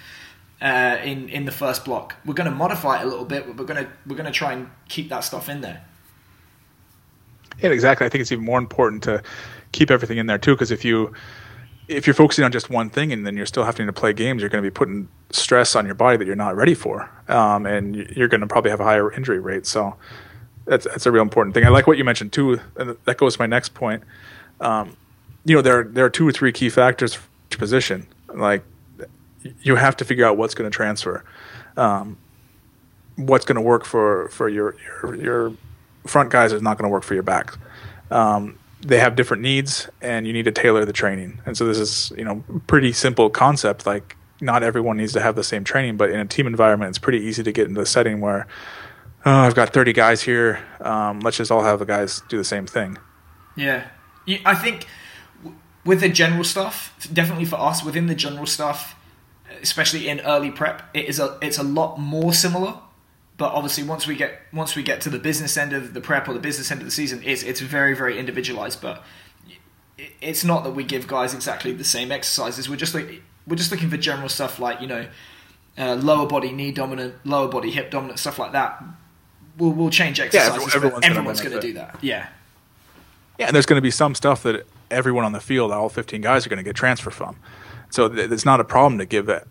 [0.61, 2.15] uh, in in the first block.
[2.25, 4.31] We're going to modify it a little bit, but we're going to we're going to
[4.31, 5.85] try and keep that stuff in there.
[7.61, 8.05] Yeah, exactly.
[8.05, 9.21] I think it's even more important to
[9.71, 11.13] keep everything in there too, because if you
[11.87, 14.41] if you're focusing on just one thing and then you're still having to play games,
[14.41, 17.65] you're going to be putting stress on your body that you're not ready for, um,
[17.65, 19.65] and you're going to probably have a higher injury rate.
[19.65, 19.95] So
[20.65, 21.65] that's that's a real important thing.
[21.65, 24.03] I like what you mentioned too, and that goes to my next point.
[24.61, 24.95] Um,
[25.45, 27.17] you know, there there are two or three key factors
[27.59, 28.07] position.
[28.33, 28.63] Like
[29.61, 31.23] you have to figure out what's going to transfer,
[31.77, 32.17] um,
[33.15, 35.53] what's going to work for for your your your
[36.07, 37.57] front guys is not going to work for your back.
[38.09, 41.41] Um, they have different needs, and you need to tailor the training.
[41.45, 43.85] And so this is you know pretty simple concept.
[43.85, 46.97] Like not everyone needs to have the same training, but in a team environment, it's
[46.97, 48.47] pretty easy to get into a setting where
[49.25, 50.63] oh, I've got 30 guys here.
[50.79, 52.97] Um, let's just all have the guys do the same thing.
[53.55, 53.87] Yeah.
[54.45, 54.87] I think
[55.89, 58.95] with the general stuff, definitely for us, within the general stuff,
[59.63, 62.75] especially in early prep, it is a it's a lot more similar.
[63.37, 66.29] But obviously, once we get once we get to the business end of the prep
[66.29, 68.83] or the business end of the season, it's it's very very individualized.
[68.83, 69.03] But
[70.21, 72.69] it's not that we give guys exactly the same exercises.
[72.69, 75.07] We're just like we're just looking for general stuff like you know
[75.75, 78.83] uh, lower body knee dominant, lower body hip dominant, stuff like that
[79.57, 80.55] we'll, we'll change exercises.
[80.55, 81.97] Yeah, everyone's, everyone's going to do that.
[82.01, 82.29] Yeah.
[83.37, 86.21] Yeah, and there's going to be some stuff that everyone on the field, all 15
[86.21, 87.37] guys, are going to get transfer from.
[87.89, 89.47] So th- it's not a problem to give it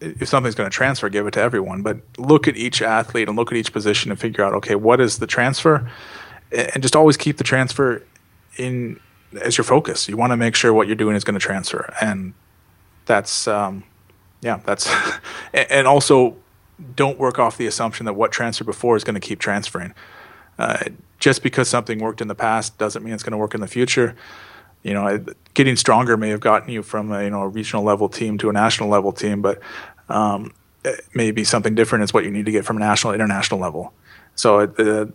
[0.00, 1.82] if something's going to transfer, give it to everyone.
[1.82, 5.00] But look at each athlete and look at each position and figure out, okay, what
[5.00, 5.90] is the transfer,
[6.50, 8.02] and just always keep the transfer
[8.56, 8.98] in
[9.40, 10.08] as your focus.
[10.08, 12.32] You want to make sure what you're doing is going to transfer, and
[13.06, 13.84] that's um,
[14.40, 14.92] yeah, that's
[15.52, 16.36] and also
[16.96, 19.94] don't work off the assumption that what transferred before is going to keep transferring.
[20.58, 20.84] Uh,
[21.18, 23.68] just because something worked in the past doesn't mean it's going to work in the
[23.68, 24.16] future.
[24.82, 25.24] You know,
[25.54, 28.48] getting stronger may have gotten you from a you know a regional level team to
[28.48, 29.60] a national level team, but
[30.08, 30.52] um,
[31.14, 33.92] maybe something different is what you need to get from a national international level.
[34.34, 35.06] So uh,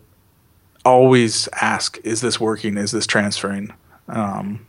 [0.84, 2.76] always ask: Is this working?
[2.76, 3.72] Is this transferring?
[4.08, 4.66] Um,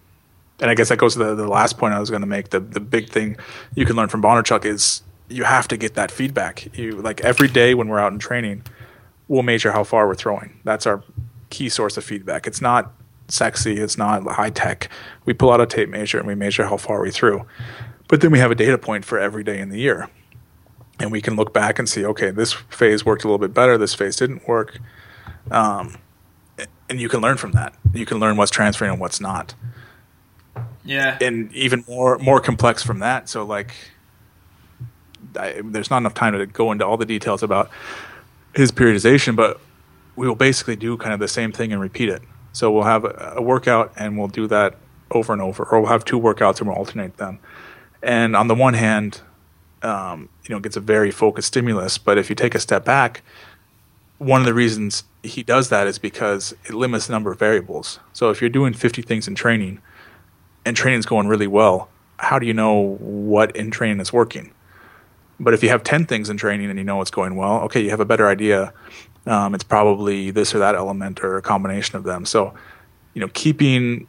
[0.59, 2.49] and I guess that goes to the, the last point I was going to make.
[2.49, 3.37] The the big thing
[3.75, 6.75] you can learn from Bondarchuk is you have to get that feedback.
[6.77, 8.63] You like every day when we're out in training,
[9.27, 10.59] we'll measure how far we're throwing.
[10.63, 11.03] That's our
[11.49, 12.47] key source of feedback.
[12.47, 12.91] It's not
[13.27, 13.77] sexy.
[13.77, 14.89] It's not high tech.
[15.25, 17.45] We pull out a tape measure and we measure how far we threw.
[18.07, 20.09] But then we have a data point for every day in the year.
[20.99, 23.77] And we can look back and see, okay, this phase worked a little bit better.
[23.77, 24.79] This phase didn't work.
[25.51, 25.97] Um,
[26.89, 27.75] and you can learn from that.
[27.93, 29.53] You can learn what's transferring and what's not.
[30.83, 31.17] Yeah.
[31.21, 33.29] And even more more complex from that.
[33.29, 33.73] So like,
[35.37, 37.69] I, there's not enough time to go into all the details about
[38.55, 39.59] his periodization, but
[40.15, 42.23] we will basically do kind of the same thing and repeat it.
[42.57, 44.77] So we'll have a, workout and we'll do that
[45.11, 47.37] over and over, or we'll have two workouts and we'll alternate them.
[48.01, 49.21] And on the one hand,
[49.83, 51.99] um, you know, it gets a very focused stimulus.
[51.99, 53.21] But if you take a step back,
[54.17, 57.99] one of the reasons he does that is because it limits the number of variables.
[58.11, 59.79] So if you're doing 50 things in training
[60.65, 64.51] and training's going really well, how do you know what in training is working?
[65.39, 67.81] But if you have 10 things in training and you know it's going well, okay,
[67.81, 68.73] you have a better idea.
[69.27, 72.25] Um, it's probably this or that element or a combination of them.
[72.25, 72.53] So,
[73.13, 74.07] you know, keeping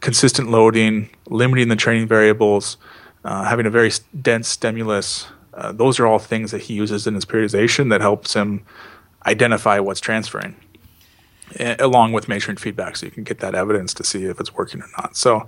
[0.00, 2.76] consistent loading, limiting the training variables,
[3.24, 3.90] uh, having a very
[4.20, 8.34] dense stimulus, uh, those are all things that he uses in his periodization that helps
[8.34, 8.62] him
[9.26, 10.54] identify what's transferring,
[11.80, 14.80] along with measuring feedback, so you can get that evidence to see if it's working
[14.82, 15.16] or not.
[15.16, 15.46] So,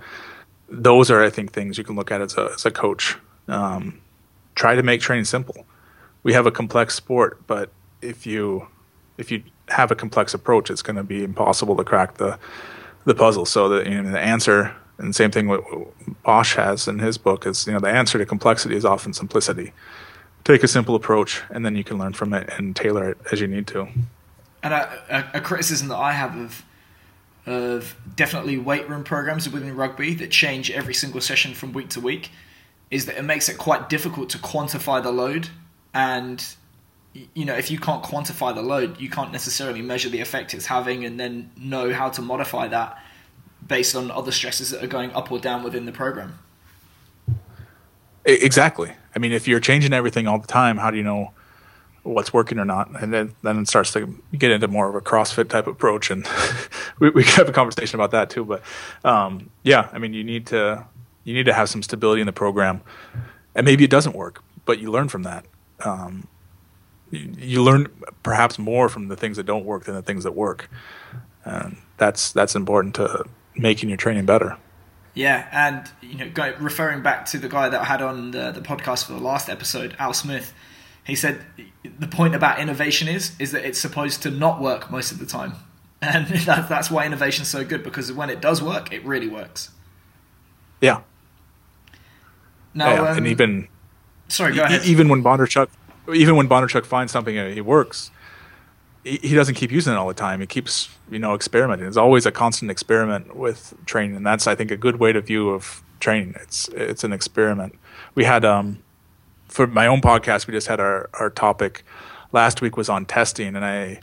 [0.67, 3.17] those are, I think, things you can look at as a, as a coach.
[3.47, 4.01] Um,
[4.55, 5.65] try to make training simple.
[6.23, 8.67] We have a complex sport, but if you
[9.21, 12.37] if you have a complex approach, it's going to be impossible to crack the
[13.05, 13.45] the puzzle.
[13.45, 15.63] So the you know, the answer, and same thing what
[16.23, 19.71] Bosch has in his book is you know the answer to complexity is often simplicity.
[20.43, 23.39] Take a simple approach, and then you can learn from it and tailor it as
[23.39, 23.87] you need to.
[24.63, 26.65] And a, a, a criticism that I have of
[27.45, 31.99] of definitely weight room programs within rugby that change every single session from week to
[31.99, 32.29] week
[32.91, 35.49] is that it makes it quite difficult to quantify the load
[35.93, 36.55] and
[37.13, 40.65] you know if you can't quantify the load you can't necessarily measure the effect it's
[40.65, 42.97] having and then know how to modify that
[43.65, 46.39] based on other stresses that are going up or down within the program.
[48.25, 48.93] Exactly.
[49.15, 51.31] I mean if you're changing everything all the time how do you know
[52.03, 52.89] what's working or not?
[53.01, 56.27] And then then it starts to get into more of a crossfit type approach and
[56.99, 58.63] we, we could have a conversation about that too but
[59.03, 60.85] um, yeah i mean you need to
[61.23, 62.81] you need to have some stability in the program,
[63.55, 65.45] and maybe it doesn't work, but you learn from that.
[65.83, 66.27] Um,
[67.11, 67.87] you, you, learn
[68.23, 70.69] perhaps more from the things that don't work than the things that work,
[71.45, 74.57] and that's that's important to making your training better.
[75.13, 78.51] Yeah, and you know, go, referring back to the guy that I had on the,
[78.51, 80.53] the podcast for the last episode, Al Smith,
[81.03, 81.41] he said
[81.99, 85.25] the point about innovation is is that it's supposed to not work most of the
[85.25, 85.53] time,
[86.01, 89.69] and that, that's why innovation's so good because when it does work, it really works.
[90.79, 91.01] Yeah,
[92.73, 93.67] now, yeah, um, and even
[94.27, 94.85] sorry, go ahead.
[94.85, 95.67] Even when Bondarchuk,
[96.13, 98.11] even when Bondarchuk finds something and it works,
[99.03, 100.41] he, doesn't keep using it all the time.
[100.41, 101.87] He keeps you know experimenting.
[101.87, 105.21] It's always a constant experiment with training, and that's I think a good way to
[105.21, 106.35] view of training.
[106.39, 107.77] It's it's an experiment.
[108.15, 108.83] We had um
[109.47, 111.83] for my own podcast, we just had our our topic
[112.31, 114.01] last week was on testing, and I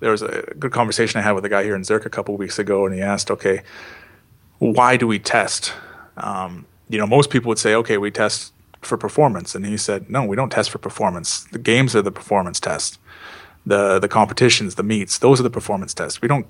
[0.00, 2.36] there was a good conversation I had with a guy here in Zurich a couple
[2.36, 3.62] weeks ago, and he asked, okay,
[4.58, 5.72] why do we test?
[6.16, 8.52] Um, you know, most people would say, okay, we test
[8.86, 11.44] for performance, and he said, no, we don't test for performance.
[11.44, 12.98] The games are the performance test.
[13.66, 16.20] The the competitions, the meets, those are the performance tests.
[16.20, 16.46] We don't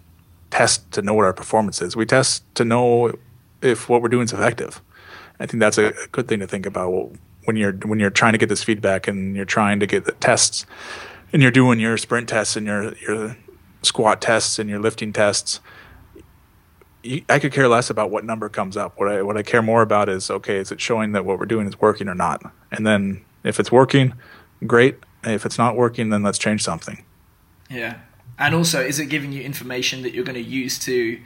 [0.51, 1.97] test to know what our performance is.
[1.97, 3.13] We test to know
[3.63, 4.81] if what we're doing is effective.
[5.41, 7.13] I think that's a good thing to think about
[7.45, 10.13] when you're when you're trying to get this feedback and you're trying to get the
[10.13, 10.67] tests
[11.33, 13.37] and you're doing your sprint tests and your your
[13.83, 15.61] squat tests and your lifting tests
[17.29, 18.99] I could care less about what number comes up.
[18.99, 21.47] What I what I care more about is okay, is it showing that what we're
[21.47, 22.43] doing is working or not?
[22.71, 24.15] And then if it's working,
[24.67, 24.99] great.
[25.23, 27.05] If it's not working, then let's change something.
[27.71, 27.99] Yeah,
[28.39, 31.21] and also, is it giving you information that you're going to use to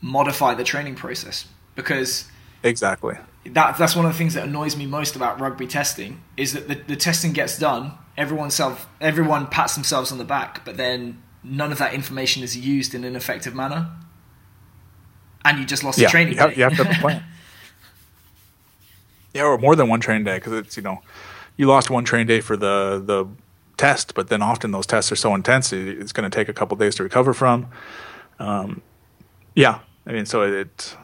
[0.00, 1.46] modify the training process?
[1.74, 2.28] Because
[2.62, 3.16] Exactly.
[3.44, 6.68] That that's one of the things that annoys me most about rugby testing is that
[6.68, 11.22] the, the testing gets done, everyone self everyone pats themselves on the back, but then
[11.42, 13.90] none of that information is used in an effective manner,
[15.44, 16.56] and you just lost yeah, a training you have, day.
[16.56, 17.24] you have to have a plan.
[19.34, 21.02] yeah, or more than one training day because it's you know
[21.56, 23.26] you lost one training day for the the
[23.76, 26.76] test, but then often those tests are so intense it's going to take a couple
[26.76, 27.68] days to recover from.
[28.38, 28.82] Um,
[29.54, 30.96] yeah, I mean, so it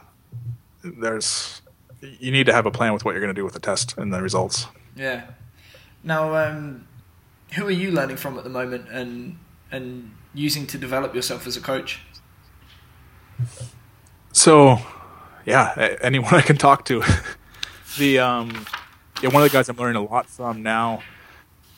[0.82, 1.62] there's
[2.01, 3.97] you need to have a plan with what you're going to do with the test
[3.97, 4.66] and the results.
[4.95, 5.22] Yeah.
[6.03, 6.87] Now, um,
[7.55, 9.39] who are you learning from at the moment, and
[9.70, 12.01] and using to develop yourself as a coach?
[14.35, 14.78] So,
[15.47, 17.03] yeah, anyone I can talk to.
[17.99, 18.66] the um,
[19.22, 21.03] yeah, one of the guys I'm learning a lot from now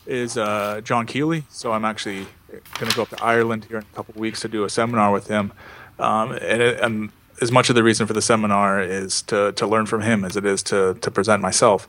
[0.07, 1.43] is uh, John Kiely.
[1.49, 4.47] So I'm actually going to go up to Ireland here in a couple weeks to
[4.47, 5.53] do a seminar with him.
[5.99, 9.67] Um, and, it, and as much of the reason for the seminar is to, to
[9.67, 11.87] learn from him as it is to, to present myself.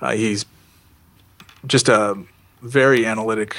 [0.00, 0.46] Uh, he's
[1.64, 2.20] just a
[2.60, 3.54] very analytic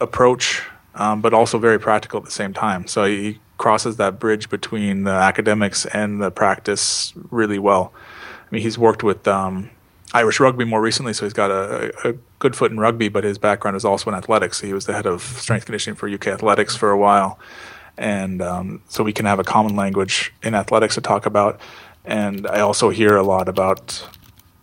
[0.00, 0.62] approach,
[0.96, 2.88] um, but also very practical at the same time.
[2.88, 7.92] So he crosses that bridge between the academics and the practice really well.
[7.94, 9.70] I mean, he's worked with um,
[10.12, 13.38] Irish rugby more recently, so he's got a, a, good foot in rugby, but his
[13.38, 14.60] background is also in athletics.
[14.60, 17.38] He was the head of strength conditioning for UK Athletics for a while.
[17.96, 21.60] And um, so we can have a common language in athletics to talk about.
[22.04, 24.04] And I also hear a lot about,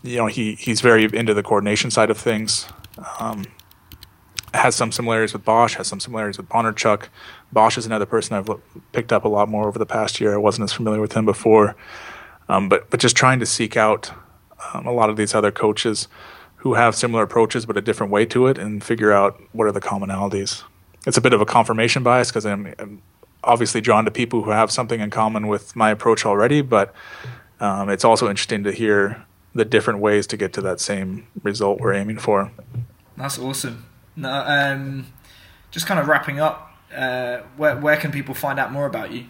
[0.03, 2.67] you know, he, he's very into the coordination side of things.
[3.17, 3.45] Um,
[4.53, 7.07] has some similarities with Bosch, has some similarities with Bondarchuk.
[7.51, 8.49] Bosch is another person I've
[8.91, 10.33] picked up a lot more over the past year.
[10.33, 11.75] I wasn't as familiar with him before.
[12.47, 14.11] Um, but, but just trying to seek out
[14.73, 16.07] um, a lot of these other coaches
[16.57, 19.71] who have similar approaches but a different way to it and figure out what are
[19.71, 20.63] the commonalities.
[21.05, 23.01] It's a bit of a confirmation bias because I'm, I'm,
[23.41, 26.93] obviously drawn to people who have something in common with my approach already, but
[27.61, 29.25] um, it's also interesting to hear
[29.55, 32.51] the different ways to get to that same result we're aiming for.
[33.15, 33.85] That's awesome.
[34.19, 35.07] Now, um,
[35.71, 39.25] just kind of wrapping up, uh, where, where can people find out more about you?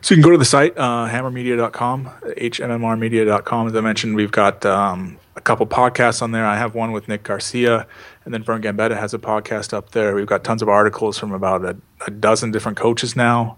[0.00, 3.66] So you can go to the site, uh, hammermedia.com, hmmrmedia.com.
[3.68, 6.44] As I mentioned, we've got um, a couple podcasts on there.
[6.44, 7.86] I have one with Nick Garcia,
[8.26, 10.14] and then Vern Gambetta has a podcast up there.
[10.14, 11.76] We've got tons of articles from about a,
[12.06, 13.56] a dozen different coaches now.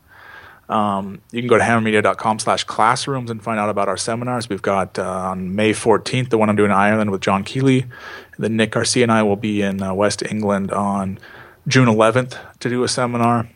[0.68, 4.48] Um, you can go to hmmrmedia.com slash classrooms and find out about our seminars.
[4.48, 7.88] We've got uh, on May 14th, the one I'm doing in Ireland with John Kiely.
[8.36, 11.18] And then Nick Garcia and I will be in uh, West England on
[11.66, 13.48] June 11th to do a seminar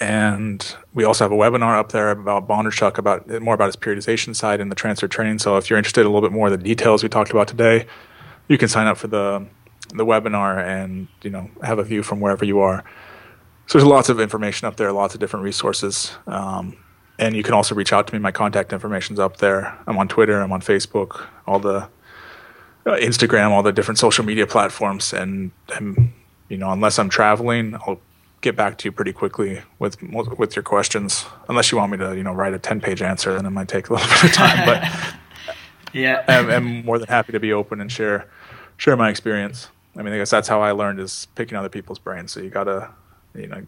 [0.00, 4.34] and we also have a webinar up there about Bondarchuk about more about his periodization
[4.34, 5.38] side and the transfer training.
[5.38, 7.48] So if you're interested in a little bit more of the details we talked about
[7.48, 7.86] today,
[8.48, 9.46] you can sign up for the
[9.94, 12.84] the webinar and you know have a view from wherever you are.
[13.66, 16.76] So there's lots of information up there, lots of different resources, um,
[17.18, 18.18] and you can also reach out to me.
[18.18, 19.78] My contact information's up there.
[19.86, 20.40] I'm on Twitter.
[20.40, 21.26] I'm on Facebook.
[21.46, 21.88] All the
[22.84, 26.12] Uh, Instagram, all the different social media platforms, and, and
[26.48, 28.00] you know unless I'm traveling, I'll
[28.42, 31.24] get back to you pretty quickly with with your questions.
[31.48, 33.68] Unless you want me to, you know, write a ten page answer, then it might
[33.68, 34.66] take a little bit of time.
[34.66, 35.14] But
[35.94, 38.28] yeah, I'm, I'm, more than happy to be open and share
[38.76, 39.68] share my experience.
[39.96, 42.32] I mean, I guess that's how I learned is picking other people's brains.
[42.32, 42.90] So you gotta,
[43.34, 43.58] you know,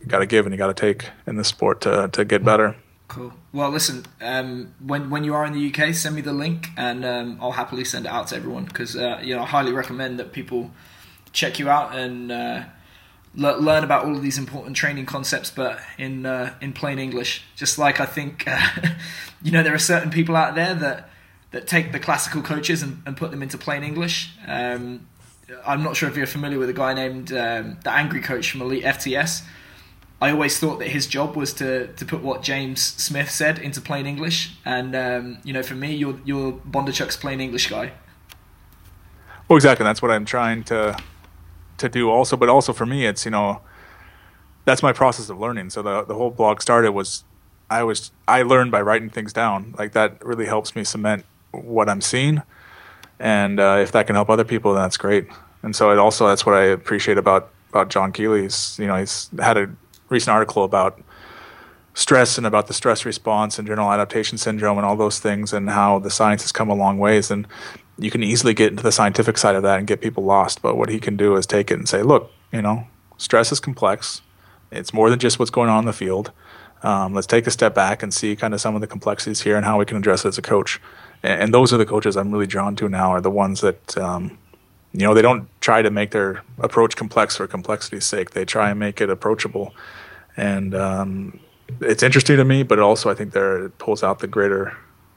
[0.00, 2.76] you gotta give and you gotta take in this sport to to get better.
[3.10, 3.32] Cool.
[3.52, 4.06] Well, listen.
[4.20, 7.50] Um, when when you are in the UK, send me the link, and um, I'll
[7.50, 10.70] happily send it out to everyone because uh, you know I highly recommend that people
[11.32, 12.32] check you out and.
[12.32, 12.62] Uh,
[13.36, 17.44] learn about all of these important training concepts, but in uh, in plain English.
[17.54, 18.60] Just like I think, uh,
[19.42, 21.10] you know, there are certain people out there that
[21.52, 24.30] that take the classical coaches and, and put them into plain English.
[24.48, 25.06] Um,
[25.64, 28.62] I'm not sure if you're familiar with a guy named um, the Angry Coach from
[28.62, 29.42] Elite FTS.
[30.22, 33.80] I always thought that his job was to, to put what James Smith said into
[33.80, 37.92] plain English, and um, you know, for me, you're you're Bondarchuk's plain English guy.
[39.48, 39.84] Well, exactly.
[39.84, 40.96] That's what I'm trying to
[41.80, 42.36] to do also.
[42.36, 43.60] But also for me it's you know
[44.64, 45.70] that's my process of learning.
[45.70, 47.24] So the the whole blog started was
[47.68, 49.74] i was i learned by writing things down.
[49.78, 52.42] Like that really helps me cement what i'm seeing.
[53.18, 55.26] And uh, if that can help other people then that's great.
[55.62, 59.30] And so it also that's what i appreciate about about john kiely's you know he's
[59.38, 59.70] had a
[60.10, 61.00] recent article about
[61.94, 65.70] stress and about the stress response and general adaptation syndrome and all those things and
[65.70, 67.46] how the science has come a long ways and
[67.98, 70.62] you can easily get into the scientific side of that and get people lost.
[70.62, 72.86] But what he can do is take it and say, look, you know,
[73.18, 74.22] stress is complex.
[74.70, 76.32] It's more than just what's going on in the field.
[76.82, 79.56] Um, let's take a step back and see kind of some of the complexities here
[79.56, 80.80] and how we can address it as a coach.
[81.22, 83.98] And, and those are the coaches I'm really drawn to now are the ones that,
[83.98, 84.38] um,
[84.92, 88.30] you know, they don't try to make their approach complex for complexity's sake.
[88.30, 89.74] They try and make it approachable.
[90.36, 91.40] And um,
[91.80, 94.76] it's interesting to me, but also I think there it pulls out the greater,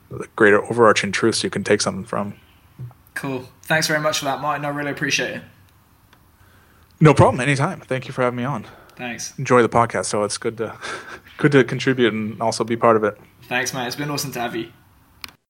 [0.09, 2.36] the greater overarching truths you can take something from.
[3.16, 3.47] Cool.
[3.64, 4.66] Thanks very much for that, Martin.
[4.66, 5.41] I really appreciate it.
[6.99, 7.41] No problem.
[7.41, 7.82] Anytime.
[7.82, 8.66] Thank you for having me on.
[8.95, 9.38] Thanks.
[9.38, 10.05] Enjoy the podcast.
[10.05, 10.78] So it's good to
[11.38, 13.18] good to contribute and also be part of it.
[13.43, 13.88] Thanks, man.
[13.88, 14.72] It's been awesome to have you.